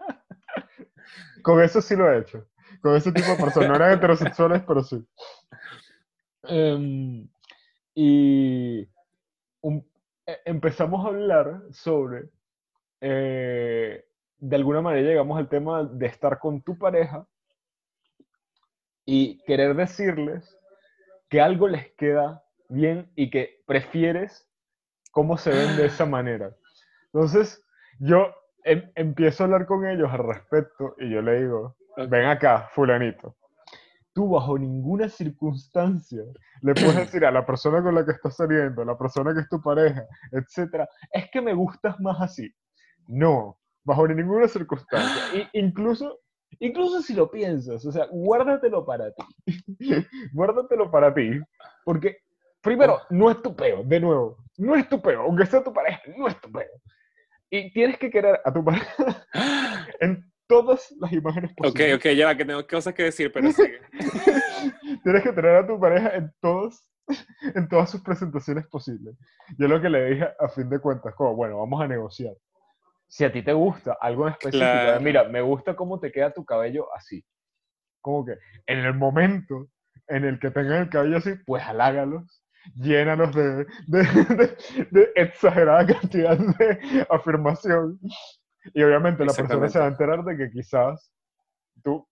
[1.44, 2.46] Con eso sí lo he hecho.
[2.80, 3.68] Con ese tipo de personas.
[3.68, 5.06] No eran heterosexuales, pero sí.
[6.44, 7.28] Em,
[7.94, 12.30] y e, empezamos a hablar sobre
[13.00, 14.04] eh,
[14.38, 17.26] de alguna manera llegamos al tema de estar con tu pareja
[19.04, 20.58] y querer decirles
[21.28, 24.48] que algo les queda bien y que prefieres
[25.10, 26.56] cómo se ven de esa manera.
[27.12, 27.62] Entonces,
[27.98, 31.76] yo em- empiezo a hablar con ellos al respecto y yo le digo,
[32.08, 33.36] ven acá, fulanito.
[34.12, 36.22] Tú bajo ninguna circunstancia
[36.62, 39.40] le puedes decir a la persona con la que estás saliendo, a la persona que
[39.40, 42.48] es tu pareja, etcétera, es que me gustas más así.
[43.08, 45.20] No, bajo ninguna circunstancia.
[45.34, 46.20] I- incluso,
[46.60, 49.24] incluso si lo piensas, o sea, guárdatelo para ti.
[50.32, 51.40] guárdatelo para ti.
[51.84, 52.18] Porque,
[52.62, 56.00] primero, no es tu peo, de nuevo, no es tu peo, aunque sea tu pareja,
[56.16, 56.70] no es tu peo.
[57.50, 59.26] Y tienes que querer a tu pareja
[60.00, 61.94] en todas las imágenes Ok, posibles.
[61.96, 63.80] ok, ya va, que tengo cosas que decir, pero sigue.
[65.02, 66.82] Tienes que tener a tu pareja en todos,
[67.54, 69.16] en todas sus presentaciones posibles.
[69.58, 72.34] Yo lo que le dije a fin de cuentas, como, bueno, vamos a negociar.
[73.06, 75.00] Si a ti te gusta algo en específico, Claro.
[75.00, 77.24] mira, me gusta cómo te queda tu cabello así.
[78.00, 78.32] Como que
[78.66, 79.68] en el momento
[80.08, 82.43] en el que tengan el cabello así, pues halágalos,
[83.34, 87.98] de, de, de- de exagerada cantidad de afirmación.
[88.72, 91.12] Y obviamente la persona se va a enterar de que quizás
[91.82, 92.06] tú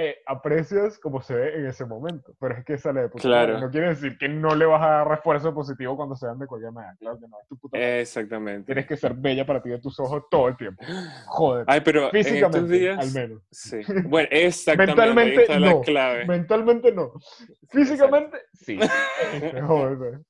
[0.00, 3.46] eh, aprecias como se ve en ese momento, pero es que sale de puta madre.
[3.46, 3.60] Claro.
[3.66, 6.46] No quiere decir que no le vas a dar refuerzo positivo cuando se vean de
[6.46, 6.94] cualquier manera.
[7.00, 8.00] Claro que no, es tu puta madre.
[8.00, 8.66] Exactamente.
[8.66, 10.84] Tienes que ser bella para ti de tus ojos todo el tiempo.
[11.26, 11.64] Joder.
[11.66, 12.98] Ay, pero en estos Físicamente, días...
[12.98, 13.42] al menos.
[13.50, 13.80] Sí.
[14.04, 14.94] Bueno, exactamente.
[14.94, 15.80] Mentalmente, está la no.
[15.80, 16.26] clave.
[16.26, 17.12] Mentalmente no.
[17.68, 18.78] Físicamente, sí.
[19.32, 20.20] Este, joder.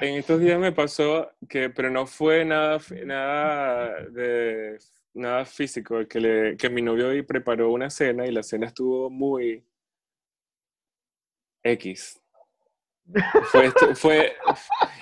[0.00, 4.78] En estos días me pasó que, pero no fue nada, nada de
[5.14, 9.10] nada físico, que, le, que mi novio hoy preparó una cena y la cena estuvo
[9.10, 9.64] muy
[11.62, 12.20] X.
[13.50, 14.36] Fue, fue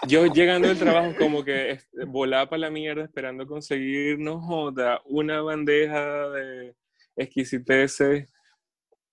[0.07, 5.43] yo llegando del trabajo como que volaba para la mierda esperando conseguir, no joda, una
[5.43, 6.75] bandeja de
[7.17, 8.29] exquisiteces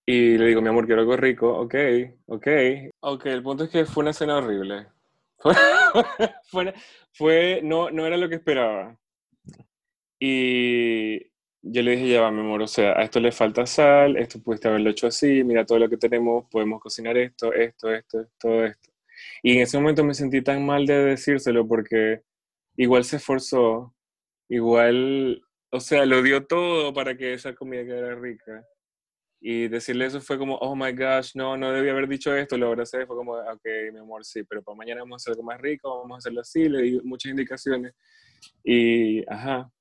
[0.05, 1.75] y le digo, mi amor, quiero algo rico, ok,
[2.27, 2.47] ok.
[3.01, 4.87] Ok, el punto es que fue una cena horrible.
[6.49, 6.73] Fue,
[7.13, 8.97] fue- no, no era lo que esperaba.
[10.19, 11.19] Y
[11.67, 14.41] yo le dije, ya va, mi amor, o sea, a esto le falta sal, esto
[14.41, 18.65] pudiste haberlo hecho así, mira todo lo que tenemos, podemos cocinar esto, esto, esto, todo
[18.65, 18.91] esto.
[19.41, 22.21] Y en ese momento me sentí tan mal de decírselo porque
[22.77, 23.95] igual se esforzó,
[24.47, 28.63] igual, o sea, lo dio todo para que esa comida quedara rica.
[29.41, 32.67] Y decirle eso fue como, oh my gosh, no, no debía haber dicho esto, lo
[32.67, 35.59] abracé, fue como, ok, mi amor, sí, pero para mañana vamos a hacer algo más
[35.61, 37.93] rico, vamos a hacerlo así, le di muchas indicaciones.
[38.63, 39.71] Y, ajá,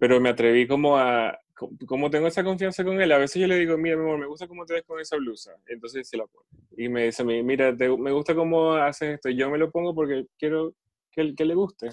[0.00, 3.46] pero me atreví como a, co- como tengo esa confianza con él, a veces yo
[3.46, 6.16] le digo, mira, mi amor, me gusta cómo te ves con esa blusa, entonces se
[6.16, 6.46] la pone.
[6.76, 9.58] Y me dice a mí, mira, te- me gusta cómo haces esto, y yo me
[9.58, 10.72] lo pongo porque quiero
[11.12, 11.90] que, que le guste.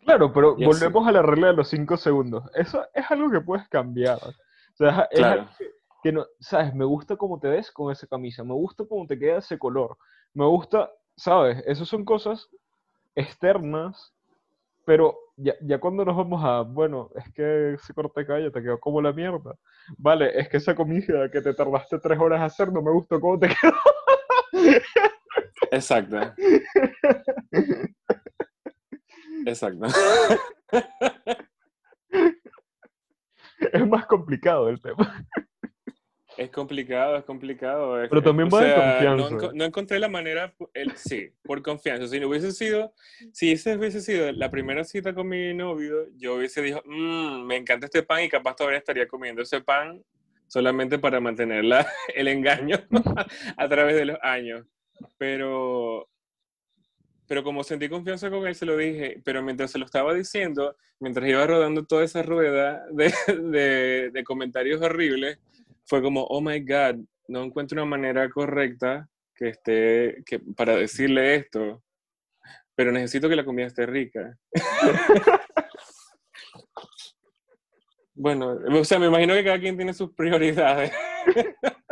[0.00, 0.64] Claro, pero Y así.
[0.64, 2.44] volvemos a la regla de los cinco segundos.
[2.54, 4.18] Eso es algo que puedes cambiar.
[4.22, 5.40] O sea, es Claro.
[5.42, 5.70] algo que,
[6.02, 9.18] que no, sabes, me gusta cómo te ves con esa camisa, me gusta cómo te
[9.18, 9.96] queda ese color,
[10.34, 12.48] me gusta, sabes, esas son cosas
[13.14, 14.13] externas,
[14.84, 18.78] pero ya, ya cuando nos vamos a, bueno, es que ese corte cabello te quedó
[18.78, 19.56] como la mierda.
[19.98, 23.20] Vale, es que esa comida que te tardaste tres horas a hacer no me gustó
[23.20, 23.74] cómo te quedó.
[25.70, 26.16] Exacto.
[29.46, 29.86] Exacto.
[33.72, 35.26] Es más complicado el tema.
[36.36, 38.02] Es complicado, es complicado.
[38.02, 39.36] es- Pero también va de confianza.
[39.46, 42.08] No, no encontré la manera, el, sí, por confianza.
[42.08, 42.92] Si no hubiese sido,
[43.32, 47.56] si esa hubiese sido la primera cita con mi novio, yo hubiese dicho, "Mm, me
[47.56, 50.02] encanta este pan y capaz todavía estaría comiendo ese pan
[50.48, 52.78] solamente para mantener la- el engaño
[53.56, 54.66] a través de los años.
[55.18, 56.08] Pero,
[57.26, 59.20] pero como sentí confianza con él, se lo dije.
[59.24, 64.24] Pero mientras se lo estaba diciendo, mientras iba rodando toda esa rueda de, de, de
[64.24, 65.38] comentarios horribles,
[65.86, 71.36] fue como, oh my God, no encuentro una manera correcta que esté, que, para decirle
[71.36, 71.82] esto,
[72.74, 74.36] pero necesito que la comida esté rica.
[78.14, 80.92] bueno, o sea, me imagino que cada quien tiene sus prioridades.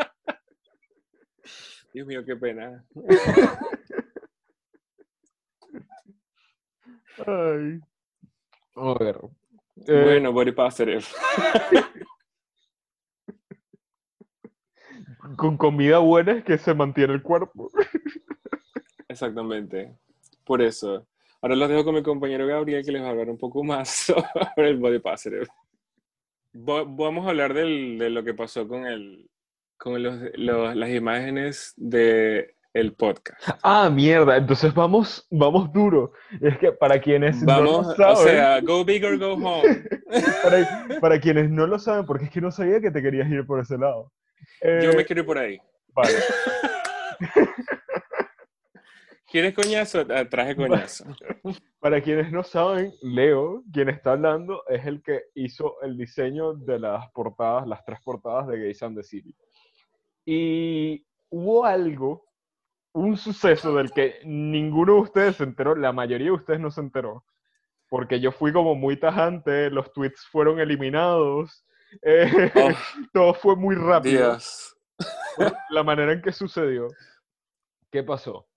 [1.92, 2.84] Dios mío, qué pena.
[7.26, 7.78] Ay.
[8.74, 9.20] A ver.
[9.86, 11.04] eh, bueno, body positive.
[15.36, 17.70] Con comida buena es que se mantiene el cuerpo.
[19.08, 19.96] Exactamente.
[20.44, 21.06] Por eso.
[21.40, 23.88] Ahora los dejo con mi compañero Gabriel que les va a hablar un poco más
[24.56, 25.46] sobre el body positive.
[26.54, 29.28] Vamos a hablar del- de lo que pasó con, el,
[29.78, 33.38] con los, los- las imágenes de el podcast.
[33.62, 36.12] Ah, mierda, entonces vamos, vamos duro.
[36.40, 39.84] Es que para quienes no Vamos, lo saben, o sea, go big or go home.
[40.42, 43.44] para, para quienes no lo saben, porque es que no sabía que te querías ir
[43.46, 44.10] por ese lado.
[44.62, 45.60] Yo Eh, me quiero ir por ahí.
[45.88, 46.14] Vale.
[49.30, 50.04] ¿Quieres coñazo?
[50.10, 51.04] Ah, Traje coñazo.
[51.80, 56.78] Para quienes no saben, Leo, quien está hablando, es el que hizo el diseño de
[56.78, 59.34] las portadas, las tres portadas de Gays and the City.
[60.26, 62.26] Y hubo algo,
[62.92, 66.82] un suceso del que ninguno de ustedes se enteró, la mayoría de ustedes no se
[66.82, 67.24] enteró,
[67.88, 71.64] porque yo fui como muy tajante, los tweets fueron eliminados,
[72.02, 72.70] eh, Oh,
[73.12, 74.76] todo fue muy rápido Dios.
[75.70, 76.88] la manera en que sucedió.
[77.90, 78.48] ¿Qué pasó?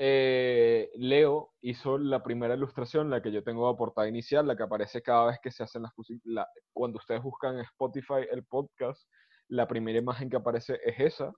[0.00, 4.62] Eh, Leo hizo la primera ilustración, la que yo tengo de portada inicial, la que
[4.62, 5.92] aparece cada vez que se hacen las
[6.24, 9.02] la- Cuando ustedes buscan en Spotify el podcast,
[9.48, 11.32] la primera imagen que aparece es esa.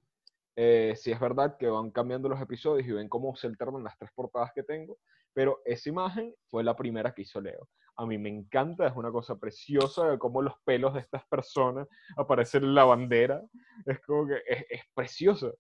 [0.57, 3.97] Eh, sí es verdad que van cambiando los episodios y ven cómo se alternan las
[3.97, 4.99] tres portadas que tengo,
[5.33, 7.69] pero esa imagen fue la primera que hizo Leo.
[7.97, 11.87] A mí me encanta, es una cosa preciosa de cómo los pelos de estas personas
[12.17, 13.43] aparecen en la bandera.
[13.85, 15.55] Es como que es, es precioso.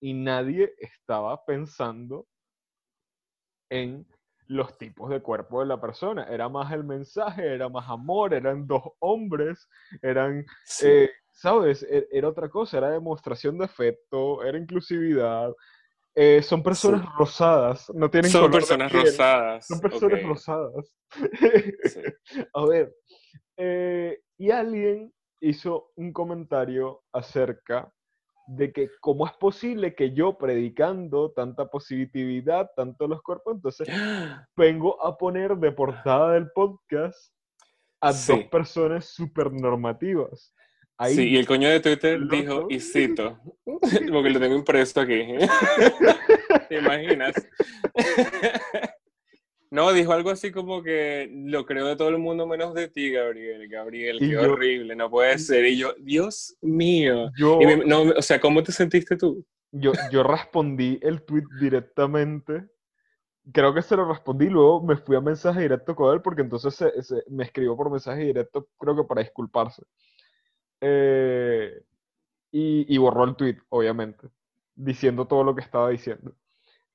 [0.00, 2.26] Y nadie estaba pensando
[3.70, 4.06] en
[4.48, 6.24] los tipos de cuerpo de la persona.
[6.24, 9.68] Era más el mensaje, era más amor, eran dos hombres,
[10.02, 10.86] eran Sí.
[10.86, 11.82] eh, ¿sabes?
[11.84, 15.52] E- Era otra cosa, era demostración de afecto, era inclusividad.
[16.14, 17.08] Eh, son personas Sí.
[17.16, 19.66] rosadas, no tienen Son color de personas piel, rosadas.
[19.66, 20.96] Son personas rosadas.
[21.84, 22.00] sí.
[22.54, 22.94] A ver,
[23.56, 27.92] eh, y alguien hizo un comentario acerca
[28.46, 33.88] de que cómo es posible que yo predicando tanta positividad, tanto los cuerpos, entonces
[34.56, 37.32] vengo a poner de portada del podcast
[38.00, 40.52] a dos personas súper normativas.
[40.98, 42.36] Ahí Sí, y el coño de Twitter loco.
[42.36, 43.38] dijo, y cito,
[44.12, 45.22] porque lo tengo impreso aquí.
[46.68, 47.34] ¿Te imaginas?
[49.70, 53.10] No, dijo algo así como que lo creo de todo el mundo menos de ti,
[53.10, 53.66] Gabriel.
[53.68, 55.64] Gabriel, Y qué yo- horrible, no puede ser.
[55.64, 57.30] Y yo, Dios mío.
[57.38, 59.46] yo, Y me- no, o sea, ¿cómo te sentiste tú?
[59.70, 62.66] yo, yo respondí el tweet directamente.
[63.50, 66.74] Creo que se lo respondí, luego me fui a mensaje directo con él porque entonces
[66.74, 69.82] se- se- me escribió por mensaje directo, creo que para disculparse.
[70.82, 71.82] Eh,
[72.52, 74.28] y, y borró el tweet, obviamente,
[74.74, 76.34] diciendo todo lo que estaba diciendo.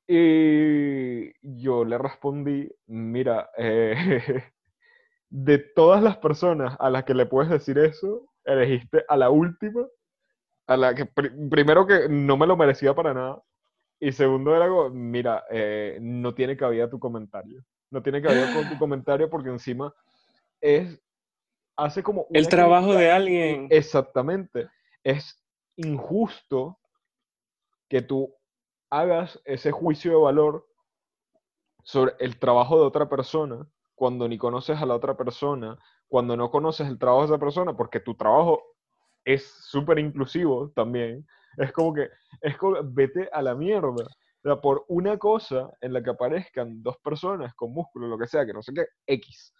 [0.08, 4.44] Y yo le respondí, mira, eh,
[5.30, 9.88] de todas las personas a las que le puedes decir eso, elegiste a la última,
[10.68, 13.42] a la que pri- primero que no me lo merecía para nada,
[14.00, 17.64] y segundo era como, mira, eh, no tiene cabida tu comentario.
[17.92, 19.94] No tiene cabida con tu comentario porque encima
[20.62, 21.02] es,
[21.78, 22.28] hace como...
[22.32, 23.68] El trabajo de alguien.
[23.70, 24.70] Exactamente.
[25.04, 25.42] Es
[25.76, 26.80] injusto
[27.88, 28.36] que tú
[28.90, 30.68] hagas ese juicio de valor
[31.84, 36.52] sobre el trabajo de otra persona cuando ni conoces a la otra persona, cuando no
[36.52, 38.62] conoces el trabajo de esa persona, porque tu trabajo
[39.26, 41.26] es súper inclusivo también.
[41.58, 42.10] Es como que,
[42.42, 43.90] es como, vete a la mierda.
[43.90, 48.28] O sea, por una cosa en la que aparezcan dos personas con músculo, lo que
[48.28, 49.54] sea, que no sé qué, X.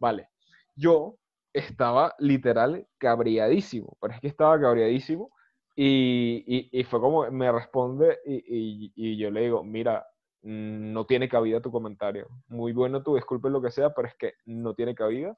[0.00, 0.28] Vale.
[0.74, 1.18] Yo
[1.52, 5.30] estaba literal cabreadísimo, pero es que estaba cabreadísimo
[5.74, 10.06] y, y- y fue como, me responde y, y- yo le digo, mira,
[10.42, 12.28] no tiene cabida tu comentario.
[12.48, 15.36] Muy bueno tu disculpe lo que sea, pero es que no tiene cabida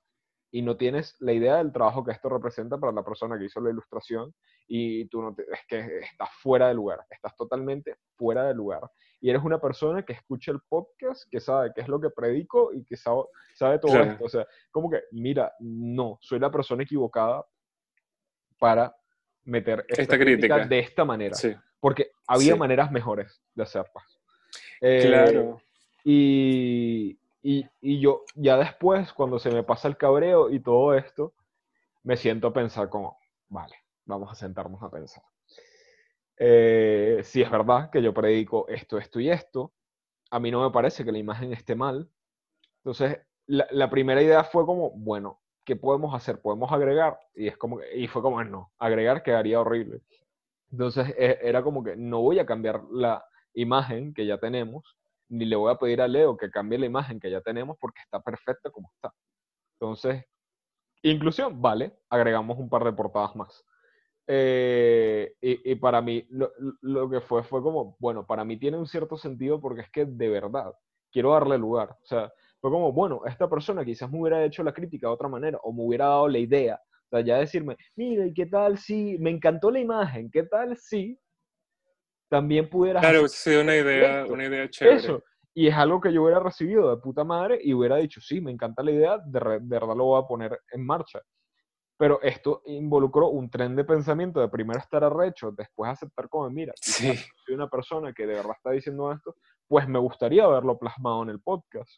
[0.57, 3.61] y no tienes la idea del trabajo que esto representa para la persona que hizo
[3.61, 4.33] la ilustración
[4.69, 8.83] y tú no te- es que estás fuera de lugar, estás totalmente fuera de lugar.
[9.21, 12.73] Y eres una persona que escucha el podcast, que sabe qué es lo que predico
[12.73, 13.23] y que sabe,
[13.57, 14.13] sabe todo Claro.
[14.13, 14.25] esto.
[14.27, 17.45] O sea, como que, mira, no, soy la persona equivocada
[18.59, 18.95] para
[19.43, 20.67] meter esta, Esta crítica, crítica.
[20.69, 21.35] de esta manera.
[21.35, 22.59] Sí, Porque había Sí.
[22.61, 24.21] maneras mejores de hacerlas.
[24.81, 25.61] Eh, claro.
[26.05, 31.35] y, y- yo ya después, cuando se me pasa el cabreo y todo esto,
[32.05, 33.77] me siento a pensar como, vale,
[34.07, 35.25] vamos a sentarnos a pensar.
[36.37, 39.73] Eh, si es verdad que yo predico esto, esto y esto,
[40.31, 42.11] a mí no me parece que la imagen esté mal.
[42.79, 46.41] Entonces, la, la primera idea fue como, bueno, ¿qué podemos hacer?
[46.43, 47.19] ¿Podemos agregar?
[47.37, 50.03] Y, es como, y fue como, no, agregar quedaría horrible.
[50.73, 54.97] Entonces, e- era como que no voy a cambiar la imagen que ya tenemos,
[55.35, 58.01] ni le voy a pedir a Leo que cambie la imagen que ya tenemos porque
[58.03, 59.13] está perfecta como está.
[59.81, 60.25] Entonces,
[61.03, 63.65] inclusión, vale, agregamos un par de portadas más.
[64.27, 68.79] Eh, y, y para mí, lo, lo que fue fue como, bueno, para mí tiene
[68.79, 70.73] un cierto sentido porque es que de verdad
[71.13, 71.91] quiero darle lugar.
[71.91, 75.29] O sea, fue como, bueno, esta persona quizás me hubiera hecho la crítica de otra
[75.29, 76.81] manera o me hubiera dado la idea.
[77.07, 80.31] O sea, ya decirme, mira, ¿y qué tal si me encantó la imagen?
[80.31, 81.19] ¿Qué tal si
[82.35, 83.01] también pudieras...
[83.01, 84.97] Claro, hacer sí, una idea, una idea chévere.
[84.97, 85.23] Eso.
[85.55, 88.51] Y es algo que yo hubiera recibido de puta madre y hubiera dicho, sí, me
[88.51, 91.21] encanta la idea, de, de verdad lo voy a poner en marcha.
[91.97, 96.73] Pero esto involucró un tren de pensamiento de primero estar arrecho, después aceptar como, mira,
[96.81, 97.17] Sí.
[97.47, 99.37] soy una persona que de verdad está diciendo esto,
[99.69, 101.93] pues me gustaría verlo plasmado en el podcast.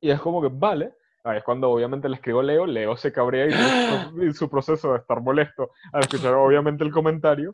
[0.00, 3.10] Y es como que, vale, ahí es cuando obviamente le escribo a Leo, Leo se
[3.12, 3.46] cabrea
[4.22, 7.50] y su proceso de estar molesto al escuchar obviamente el comentario,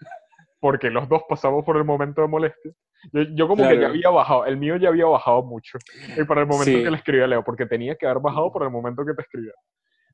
[0.62, 2.70] porque los dos pasamos por el momento de molestia.
[3.12, 3.94] Yo, yo como que ya Claro.
[3.94, 5.76] había bajado, el mío ya había bajado mucho
[6.16, 6.84] y para el momento Sí.
[6.84, 9.22] que le escribí a Leo, porque tenía que haber bajado por el momento que te
[9.22, 9.52] escribía.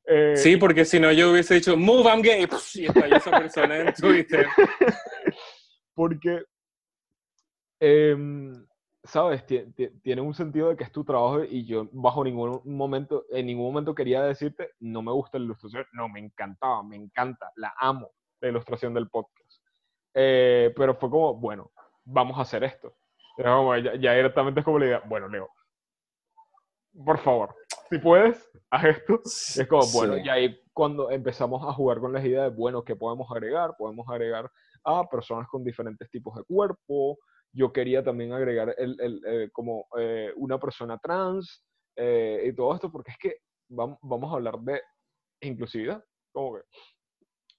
[0.07, 3.77] Eh, Sí, porque si no yo hubiese dicho, move, I'm gay, y estalló esa persona
[3.77, 4.47] en Twitter.
[5.93, 6.43] porque,
[7.79, 8.65] em,
[9.03, 9.45] ¿sabes?
[9.45, 13.25] Tie- tie- Tiene un sentido de que es tu trabajo y yo bajo ningún momento,
[13.29, 17.51] en ningún momento quería decirte, no me gusta la ilustración, no, me encantaba, me encanta,
[17.55, 18.09] la amo,
[18.41, 19.38] la ilustración del podcast.
[20.21, 21.71] Eh, pero fue como, bueno,
[22.03, 22.93] vamos a hacer esto.
[23.37, 25.49] Era como, ya, ya directamente es como la idea, bueno, Leo,
[27.05, 27.55] por favor,
[27.89, 29.21] si puedes, haz esto.
[29.23, 30.21] Es como, bueno, Sí.
[30.25, 33.75] y ahí cuando empezamos a jugar con las ideas de, bueno, ¿qué podemos agregar?
[33.77, 34.51] Podemos agregar
[34.83, 37.17] a personas con diferentes tipos de cuerpo.
[37.53, 41.63] Yo quería también agregar el, el, eh, como eh, una persona trans
[41.95, 43.37] eh, y todo esto, porque es que
[43.69, 44.81] vamos, vamos a hablar de
[45.41, 46.03] inclusividad.
[46.33, 46.63] Como que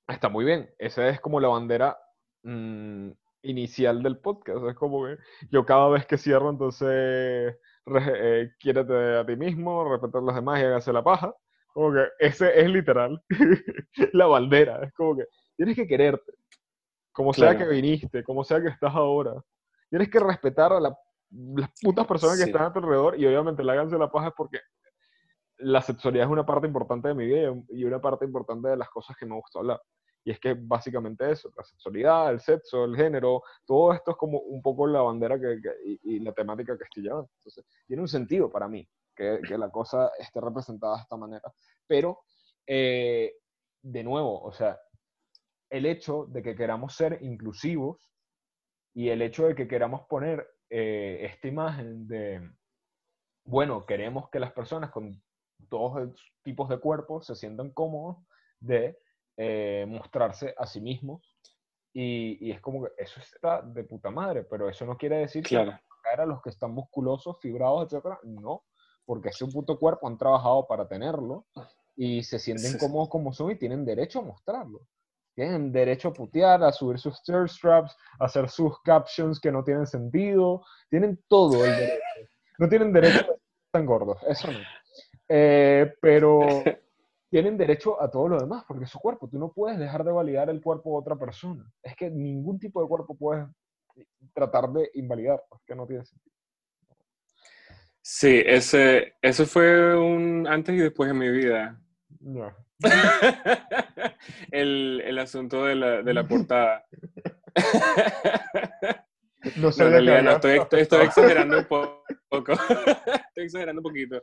[0.08, 0.70] está muy bien.
[0.78, 1.98] Esa es como la bandera
[2.42, 3.10] mm,
[3.42, 4.64] inicial del podcast.
[4.68, 5.16] Es como que
[5.50, 10.34] yo cada vez que cierro, entonces, re- eh, quiérete a ti mismo, respetar a los
[10.34, 11.34] demás y hágase la paja.
[11.72, 13.22] Como que ese es literal
[14.12, 14.82] la bandera.
[14.84, 15.24] Es como que
[15.56, 16.32] tienes que quererte.
[17.12, 19.34] Como sea que viniste, como sea que estás ahora.
[19.88, 20.96] Tienes que respetar a la-
[21.30, 22.50] las putas personas que Sí.
[22.50, 24.58] están a tu alrededor y obviamente la háganse la paja es porque
[25.58, 28.88] la sexualidad es una parte importante de mi vida y una parte importante de las
[28.90, 29.80] cosas que me gusta hablar.
[30.24, 34.38] Y es que básicamente eso, la sexualidad, el sexo, el género, todo esto es como
[34.40, 37.30] un poco la bandera que, que- y, y la temática que estoy llevando.
[37.38, 41.52] Entonces, tiene un sentido para mí que, que la cosa esté representada de esta manera.
[41.86, 42.20] Pero,
[42.66, 43.34] eh,
[43.82, 44.78] de nuevo, o sea,
[45.70, 48.10] el hecho de que queramos ser inclusivos
[48.94, 52.50] y el hecho de que queramos poner eh, esta imagen de,
[53.44, 55.22] bueno, queremos que las personas con
[55.68, 56.10] todos
[56.42, 58.18] tipos de cuerpos se sientan cómodos
[58.60, 58.98] de
[59.42, 61.22] eh, mostrarse a sí mismos.
[61.94, 65.42] Y, y es como que eso está de puta madre, pero eso no quiere decir
[65.42, 65.72] que Claro.
[66.02, 68.20] caer a los que están musculosos, fibrados, etcétera.
[68.22, 68.64] No,
[69.06, 71.46] porque es un puto cuerpo, han trabajado para tenerlo
[71.96, 72.78] y se sienten Sí, sí.
[72.78, 74.80] cómodos como son y tienen derecho a mostrarlo.
[75.34, 79.64] Tienen derecho a putear, a subir sus third straps, a hacer sus captions que no
[79.64, 80.62] tienen sentido.
[80.90, 82.04] Tienen todo el derecho.
[82.58, 83.40] No tienen derecho a ser
[83.72, 84.60] tan gordos, eso no.
[85.28, 86.38] Eh, pero
[87.30, 89.28] tienen derecho a todo lo demás, porque es su cuerpo.
[89.28, 91.64] Tú no puedes dejar de validar el cuerpo de otra persona.
[91.82, 93.46] Es que ningún tipo de cuerpo puedes
[94.34, 96.34] tratar de invalidar, porque no tiene sentido.
[98.02, 101.80] Sí, ese, eso fue un antes y después en mi vida.
[102.20, 102.56] Ya.
[104.50, 106.84] el, el asunto de la, de la portada.
[109.56, 112.52] No No, que realidad no, había- estoy, estoy, estoy exagerando un po- poco.
[113.28, 114.22] estoy exagerando un poquito.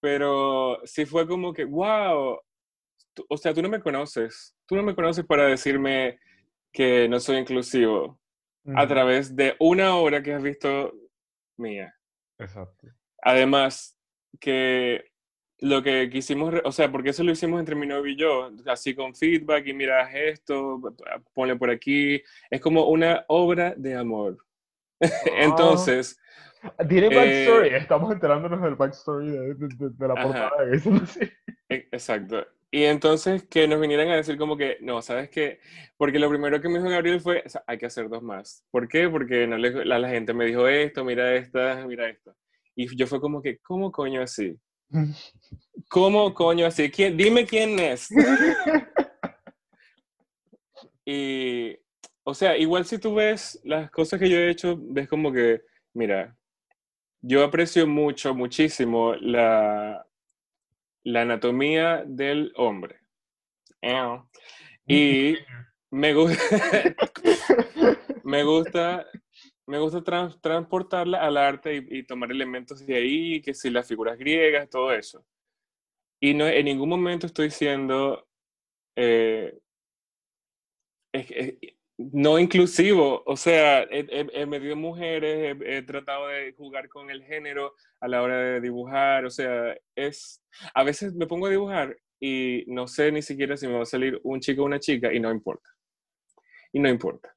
[0.00, 2.38] Pero sí fue como que, wow,
[3.14, 4.54] tú- o sea, tú no me conoces.
[4.66, 6.18] Tú no me conoces para decirme
[6.72, 8.20] que no soy inclusivo
[8.76, 10.92] a través de una obra que has visto
[11.56, 11.94] mía.
[12.38, 12.86] Exacto.
[13.22, 13.98] Además,
[14.38, 15.10] que
[15.60, 18.94] lo que quisimos, o sea, porque eso lo hicimos entre mi novio y yo, así
[18.94, 20.80] con feedback y mira esto,
[21.34, 24.38] ponle por aquí, es como una obra de amor.
[25.36, 26.18] Entonces,
[26.88, 30.22] Tiene Eh, backstory, estamos enterándonos del backstory de, de- de- de la Ajá.
[30.24, 30.90] portada de eso.
[31.06, 31.20] sí.
[31.68, 32.46] e- exacto.
[32.70, 35.60] Y entonces que nos vinieran a decir como que, no, ¿sabes qué?
[35.96, 38.64] Porque lo primero que me dijo Gabriel fue, o sea, hay que hacer dos más.
[38.70, 39.08] ¿Por qué?
[39.08, 42.34] Porque no le- la, la gente me dijo esto, mira esta, mira esto.
[42.76, 44.56] Y yo fue como que, ¿cómo coño así?
[45.88, 46.90] ¿Cómo coño así?
[46.90, 48.08] ¿Quién, dime quién es.
[51.04, 51.76] y,
[52.24, 55.62] o sea, igual si tú ves las cosas que yo he hecho, ves como que,
[55.94, 56.36] mira,
[57.20, 60.06] yo aprecio mucho, muchísimo la,
[61.04, 63.00] la anatomía del hombre.
[64.86, 65.36] Y
[65.90, 66.94] me gusta,
[68.24, 69.06] me gusta,
[69.66, 73.86] me gusta trans- transportarla al arte y, y tomar elementos de ahí, que si las
[73.86, 75.24] figuras griegas, todo eso.
[76.20, 78.26] Y no, en ningún momento estoy diciendo
[78.96, 79.56] eh,
[81.12, 86.52] es que- es- no inclusivo, o sea, he, he- metido mujeres, he, he tratado de
[86.54, 90.40] jugar con el género a la hora de dibujar, o sea, es,
[90.74, 93.86] a veces me pongo a dibujar y no sé ni siquiera si me va a
[93.86, 95.68] salir un chico o una chica y no importa.
[96.72, 97.34] Y no importa.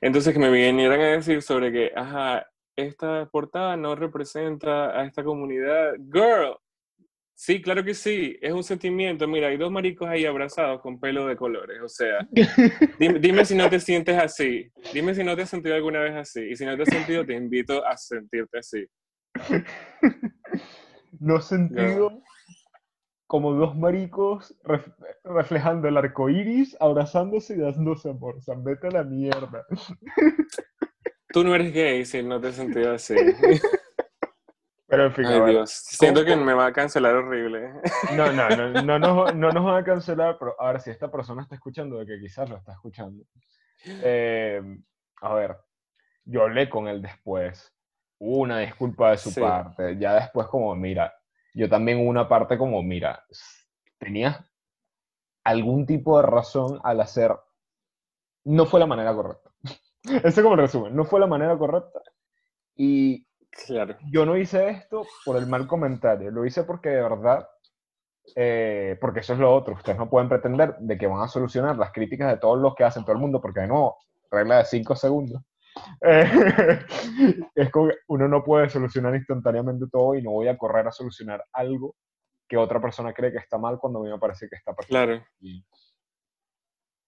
[0.00, 5.24] Entonces que me vinieran a decir sobre que, ajá, esta portada no representa a esta
[5.24, 5.94] comunidad.
[6.12, 6.56] Girl,
[7.36, 9.28] sí, claro que sí, es un sentimiento.
[9.28, 11.78] Mira, hay dos maricos ahí abrazados con pelo de colores.
[11.82, 12.26] O sea,
[12.98, 14.68] dime, dime si no te sientes así.
[14.92, 16.40] Dime si no te has sentido alguna vez así.
[16.50, 18.84] Y si no te has sentido, te invito a sentirte así.
[21.18, 22.22] No he sentido
[23.26, 28.36] como dos maricos ref- reflejando el arco iris, abrazándose y dándose amor.
[28.36, 29.64] O sea, vete a la mierda.
[31.28, 33.14] Tú no eres gay si no te has sentido así.
[34.96, 35.50] Pero en fin, Ay.
[35.52, 35.70] Dios.
[35.70, 37.70] Siento que me va a cancelar horrible.
[38.14, 41.10] No, no, no, no, nos, no nos van a cancelar, pero a ver si esta
[41.10, 43.24] persona está escuchando, de que quizás lo está escuchando.
[43.84, 44.62] Eh,
[45.20, 45.58] a ver,
[46.24, 47.74] yo hablé con él después.
[48.18, 49.38] Hubo una disculpa de su Sí.
[49.38, 49.98] parte.
[49.98, 51.14] Ya después, como, mira,
[51.52, 53.22] yo también una parte como, mira,
[53.98, 54.40] tenías
[55.44, 57.36] algún tipo de razón al hacer.
[58.44, 59.50] No fue la manera correcta.
[60.24, 62.00] Ese como el resumen, no fue la manera correcta.
[62.74, 63.25] Y
[63.66, 63.96] Claro.
[64.10, 67.48] yo no hice esto por el mal comentario, lo hice porque de verdad,
[68.34, 71.76] eh, porque eso es lo otro, ustedes no pueden pretender de que van a solucionar
[71.76, 73.96] las críticas de todos los que hacen todo el mundo, porque de nuevo,
[74.30, 75.42] regla de 5 segundos.
[76.00, 76.24] Eh,
[77.54, 80.92] es como que uno no puede solucionar instantáneamente todo y no voy a correr a
[80.92, 81.94] solucionar algo
[82.48, 84.96] que otra persona cree que está mal cuando a mí me parece que está perfecto.
[84.96, 85.24] Claro.
[85.40, 85.64] Y,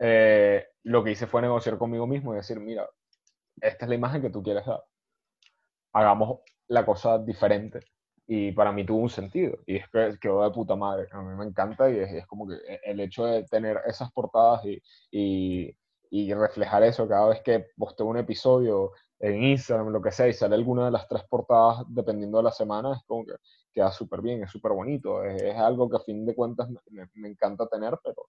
[0.01, 2.89] eh, lo que hice fue negociar conmigo mismo y decir, mira,
[3.61, 4.83] esta es la imagen que tú quieres dar.
[5.93, 7.81] Hagamos la cosa diferente.
[8.27, 9.59] Y para mí tuvo un sentido.
[9.67, 11.09] Y es que quedó de puta madre.
[11.13, 14.65] A mí me encanta y es, como que e- el hecho de tener esas portadas
[14.67, 15.75] y, y,
[16.11, 20.33] y reflejar eso cada vez que posteo un episodio en Instagram, lo que sea, y
[20.35, 23.33] sale alguna de las tres portadas dependiendo de la semana, es como que
[23.73, 25.25] queda súper bien, es súper bonito.
[25.25, 28.29] Es, es algo que a fin de cuentas me- me encanta tener, pero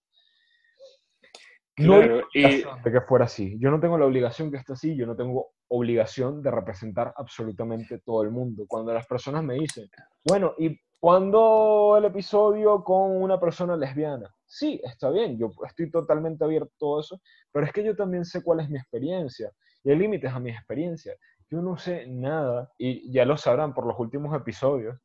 [1.79, 3.57] no Claro, y de que fuera así.
[3.59, 7.99] Yo no tengo la obligación que esté así, yo no tengo obligación de representar absolutamente
[7.99, 8.65] todo el mundo.
[8.67, 9.89] Cuando las personas me dicen,
[10.23, 14.33] bueno, ¿y cuándo el episodio con una persona lesbiana?
[14.45, 17.21] Sí, está bien, yo estoy totalmente abierto a eso,
[17.51, 19.51] pero es que yo también sé cuál es mi experiencia
[19.83, 21.13] y hay límites a mi experiencia.
[21.51, 24.97] Yo no sé nada, y ya lo sabrán por los últimos episodios,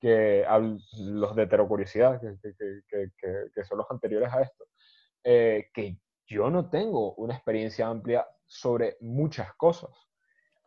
[0.00, 0.44] que
[0.98, 4.64] los de heterocuriosidad, que, que- que- que son los anteriores a esto,
[5.24, 9.90] eh, que yo no tengo una experiencia amplia sobre muchas cosas.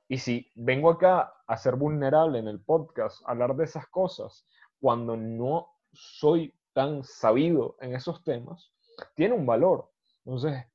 [0.08, 4.48] Y si vengo acá a ser vulnerable en el podcast, a hablar de esas cosas,
[4.80, 8.72] cuando no soy tan sabido en esos temas,
[9.16, 9.90] tiene un valor.
[10.26, 10.66] Entonces,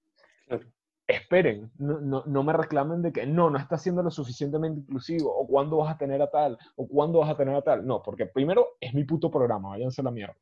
[1.07, 5.35] esperen, no, no, no me reclamen de que no, no está siendo lo suficientemente inclusivo,
[5.37, 7.87] o cuándo vas a tener a tal, o cuándo vas a tener a tal.
[7.87, 10.37] No, porque primero es mi puto programa, váyanse a la mierda.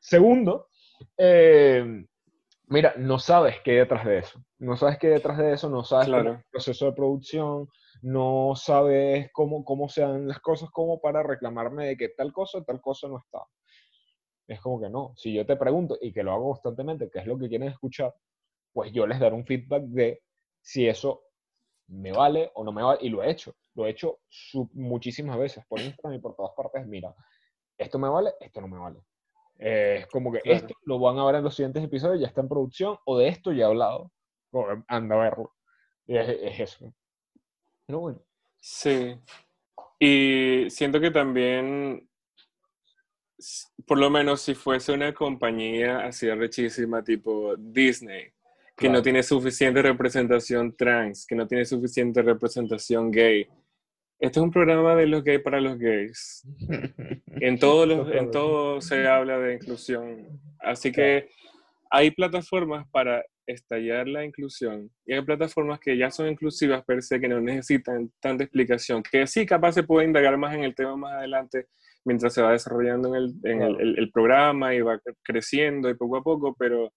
[0.00, 0.68] Segundo,
[1.16, 2.06] eh,
[2.66, 4.42] mira, no sabes qué hay detrás de eso.
[4.58, 6.30] No sabes qué hay detrás de eso, no sabes Claro.
[6.34, 7.68] el proceso de producción,
[8.02, 12.62] no sabes cómo, cómo se dan las cosas como para reclamarme de que tal cosa,
[12.64, 13.40] tal cosa no está.
[14.46, 15.14] Es como que no.
[15.16, 18.14] Si yo te pregunto y que lo hago constantemente, qué es lo que quieren escuchar,
[18.72, 20.22] pues yo les daré un feedback de
[20.60, 21.24] si eso
[21.88, 22.98] me vale o no me vale.
[23.02, 23.54] Y lo he hecho.
[23.74, 24.20] Lo he hecho
[24.74, 26.86] muchísimas veces por Instagram y por todas partes.
[26.86, 27.14] Mira,
[27.78, 29.00] esto me vale, esto no me vale.
[29.64, 30.58] Eh, es como que Claro.
[30.58, 33.28] esto lo van a ver en los siguientes episodios, ya está en producción, o de
[33.28, 34.10] esto ya he hablado.
[34.88, 35.52] Anda a verlo.
[36.06, 36.92] Es, es eso.
[37.86, 38.22] Pero bueno.
[38.60, 39.16] Sí.
[40.00, 42.08] Y siento que también,
[43.86, 48.32] por lo menos si fuese una compañía así rechísima tipo Disney,
[48.76, 53.48] que no tiene suficiente representación trans, que no tiene suficiente representación gay.
[54.22, 56.42] Este es un programa de los gays para los gays.
[57.40, 60.28] En todo, los- en todo se habla de inclusión.
[60.60, 61.28] Así que
[61.90, 67.18] hay plataformas para estallar la inclusión y hay plataformas que ya son inclusivas per se
[67.20, 70.96] que no necesitan tanta explicación, que sí capaz se puede indagar más en el tema
[70.96, 71.66] más adelante
[72.04, 75.94] mientras se va desarrollando en el, en el- el- el programa y va creciendo y
[75.94, 76.92] poco a poco, pero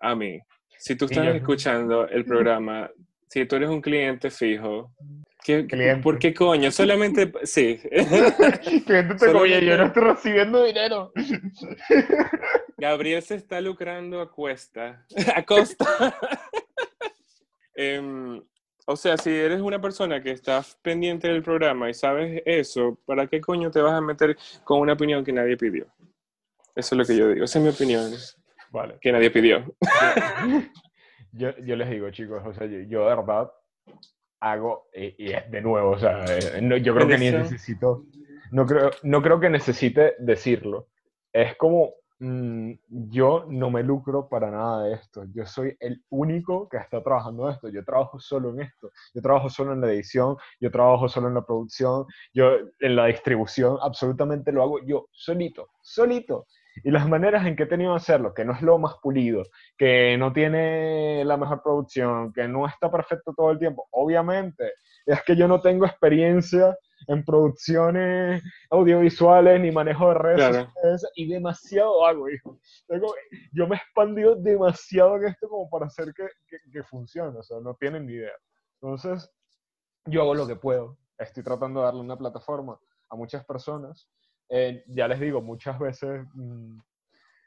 [0.00, 0.40] a mí,
[0.78, 2.90] si tú estás escuchando el programa,
[3.28, 4.92] si tú eres un cliente fijo,
[5.44, 6.02] ¿qué, Cliente.
[6.02, 6.70] ¿por qué coño?
[6.70, 7.80] Solamente, sí.
[8.86, 11.12] Cliente te Solamente- yo no estoy recibiendo dinero.
[12.76, 16.16] Gabriel se está lucrando a cuesta, a costa.
[17.74, 18.42] Em,
[18.86, 23.26] o sea, si eres una persona que está pendiente del programa y sabes eso, ¿para
[23.26, 25.86] qué coño te vas a meter con una opinión que nadie pidió?
[26.74, 27.44] Eso es lo que yo digo.
[27.44, 28.12] Esa es mi opinión,
[28.70, 28.96] Vale.
[29.00, 29.64] que nadie pidió.
[31.32, 33.50] Yo, yo les digo, chicos, o sea, yo, yo de verdad
[34.40, 38.04] hago, y, y es de nuevo, o sea, eh, no- yo creo que ni necesito,
[38.52, 40.88] no creo, no creo que necesite decirlo.
[41.32, 45.24] Es como mm, yo no me lucro para nada de esto.
[45.32, 47.68] Yo soy el único que está trabajando en esto.
[47.68, 48.90] Yo trabajo solo en esto.
[49.14, 53.06] Yo trabajo solo en la edición, yo trabajo solo en la producción, yo en la
[53.06, 56.46] distribución, absolutamente lo hago yo solito, solito.
[56.84, 59.44] Y las maneras en que he tenido de hacerlo, que no es lo más pulido,
[59.76, 64.72] que no tiene la mejor producción, que no está perfecto todo el tiempo, obviamente,
[65.06, 66.76] es que yo no tengo experiencia
[67.06, 72.58] en producciones audiovisuales ni manejo de redes sociales y demasiado hago, hijo.
[73.52, 76.26] yo me he expandido demasiado en esto como para hacer que,
[76.72, 78.32] que, funcione, o sea, no tienen ni idea.
[78.80, 79.30] Entonces,
[80.06, 80.98] yo hago lo que puedo.
[81.18, 84.08] Estoy tratando de darle una plataforma a muchas personas.
[84.48, 86.78] Eh, ya les digo, muchas veces mm,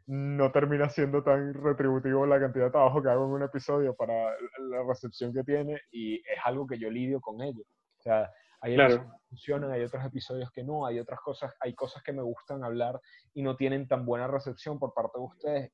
[0.08, 4.14] no termina siendo tan retributivo la cantidad de trabajo que hago en un episodio para
[4.60, 7.64] la recepción que tiene y es algo que yo lidio con ello.
[7.98, 8.30] O sea,
[8.62, 12.14] hay episodios que funcionan, hay otros episodios que no, hay otras cosas, hay cosas que
[12.14, 13.00] me gustan hablar
[13.34, 15.72] y no tienen tan buena recepción por parte de ustedes.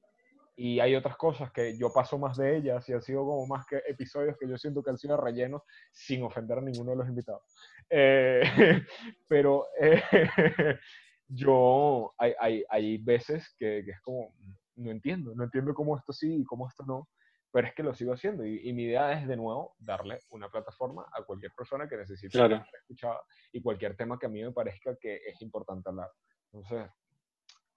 [0.55, 3.65] Y hay otras cosas que yo paso más de ellas y han sido como más
[3.67, 5.61] que episodios que yo siento que han sido rellenos
[5.91, 7.43] sin ofender a ninguno de los invitados.
[7.89, 8.41] Eh,
[9.28, 10.01] pero eh,
[11.28, 14.34] yo, hay, hay, hay veces que, que, es como,
[14.75, 17.07] no entiendo, no entiendo cómo esto sí y cómo esto no
[17.51, 21.07] pero es que lo sigo haciendo y, mi idea es de nuevo darle una plataforma
[21.11, 23.21] a cualquier persona que necesite ser escuchada
[23.51, 26.11] y cualquier tema que a mí me parezca que es importante hablar.
[26.51, 26.91] Entonces,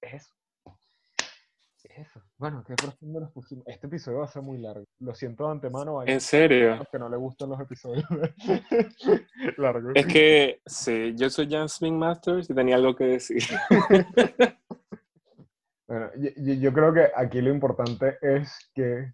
[0.01, 0.35] es eso.
[1.85, 2.21] Es eso.
[2.37, 3.67] Bueno, qué profundo nos pusimos.
[3.67, 4.85] Este episodio va a ser muy largo.
[4.99, 6.03] Lo siento de antemano.
[6.05, 6.87] ¿En serio?
[6.93, 8.05] Que no le gustan los episodios
[9.57, 9.93] largos.
[9.95, 13.43] Es que, sí, yo soy Jan Smith Masters y tenía algo que decir.
[15.87, 19.13] bueno, yo, yo creo que aquí lo importante es que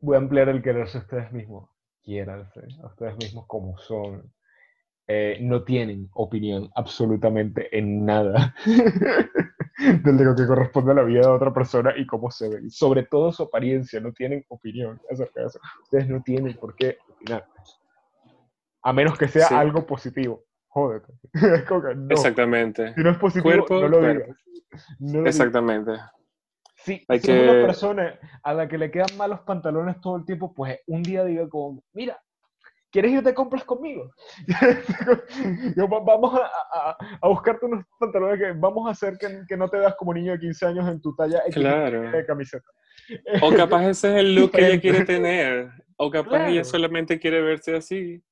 [0.00, 1.70] voy a ampliar el quererse a ustedes mismos.
[2.02, 4.30] Quiéranse a ustedes mismos como son.
[5.12, 8.54] Eh, no tienen opinión absolutamente en nada
[9.80, 12.70] de lo que corresponde a la vida de otra persona y cómo se ven.
[12.70, 15.60] Sobre todo su apariencia, no tienen opinión acerca de eso.
[15.82, 17.46] Ustedes no tienen por qué opinar.
[18.82, 20.44] A menos que sea algo positivo.
[20.68, 21.12] Jódete.
[22.10, 22.94] Exactamente.
[22.94, 24.36] Si no es positivo, no lo digas.
[25.24, 25.92] Exactamente.
[26.76, 27.42] Si, Hay que...
[27.42, 31.24] una persona a la que le quedan malos pantalones todo el tiempo, pues un día
[31.24, 32.18] diga como, mira,
[32.90, 34.10] ¿quieres ir te compras conmigo?
[36.06, 39.94] vamos a, a, buscarte unos pantalones que vamos a hacer que, que, no te veas
[39.96, 42.10] como niño de 15 años en tu talla claro.
[42.10, 42.68] de camiseta.
[43.42, 45.70] O capaz ese es el look que ella quiere tener.
[45.96, 48.22] O capaz ella solamente quiere verse así.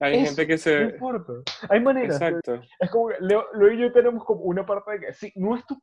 [0.00, 0.84] Hay gente que se...
[0.84, 1.32] No importa.
[1.68, 2.14] Hay maneras.
[2.14, 2.62] Exacto.
[2.78, 5.66] Es como que Leo, y yo tenemos como una parte de que, sí, no es
[5.66, 5.78] tu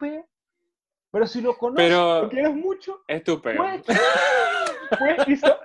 [1.11, 3.81] pero si lo conoces, lo quieres mucho, es tu puedes,
[4.99, 5.57] puedes quizá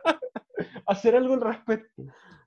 [0.86, 2.04] hacer algo al respecto.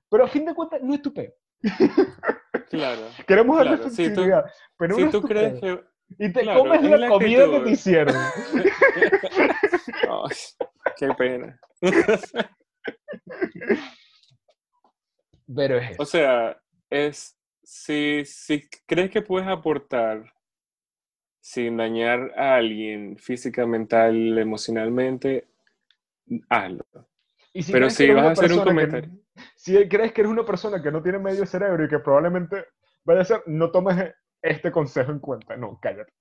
[0.08, 1.12] Pero a fin de cuentas, no es tu
[2.70, 3.02] Claro.
[3.26, 3.90] Queremos darle claro.
[3.90, 5.84] sensibilidad, si tú, pero si no tú crees que...
[6.18, 8.14] Y te comes la, comida que te hicieron.
[10.96, 11.58] qué pena.
[15.54, 20.32] Pero es O sea, es si, si crees que puedes aportar
[21.40, 25.48] sin dañar a alguien física, mental, emocionalmente,
[26.48, 26.84] hazlo.
[27.70, 29.10] Pero si vas a hacer un comentario.
[29.54, 32.66] si crees que eres una persona que no tiene medio cerebro y que probablemente
[33.04, 35.56] vaya a ser, no tomes este consejo en cuenta.
[35.56, 36.12] No, cállate.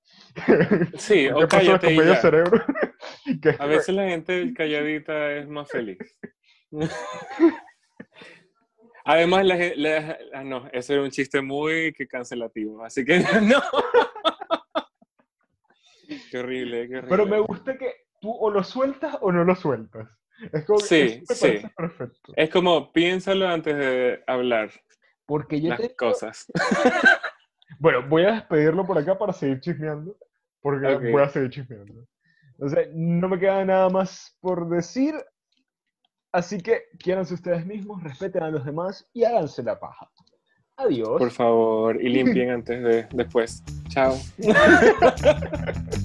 [0.98, 1.88] Sí, o cállate.
[1.88, 2.64] Con medio cerebro?
[3.60, 5.98] a veces la gente calladita es más feliz.
[9.08, 13.62] Además, la, ah, no, ese era un chiste muy que cancelativo, así que no.
[16.32, 17.10] Qué horrible, qué horrible.
[17.10, 20.10] Pero me gusta que tú o lo sueltas o no lo sueltas.
[20.52, 21.62] Es como, sí, sí.
[21.76, 22.34] Perfecto.
[22.36, 24.72] Es como, piénsalo antes de hablar.
[25.26, 26.52] Porque yo las cosas.
[27.80, 30.16] bueno, voy a despedirlo por acá para seguir chismeando.
[30.62, 32.06] Porque voy a seguir chismeando.
[32.60, 35.16] O sea, no me queda nada más por decir.
[36.32, 40.12] Así que quieranse ustedes mismos, respeten a los demás y háganse la paja.
[40.78, 41.18] Adiós.
[41.18, 43.64] Por favor, y limpien antes de después.
[43.90, 44.16] Chao.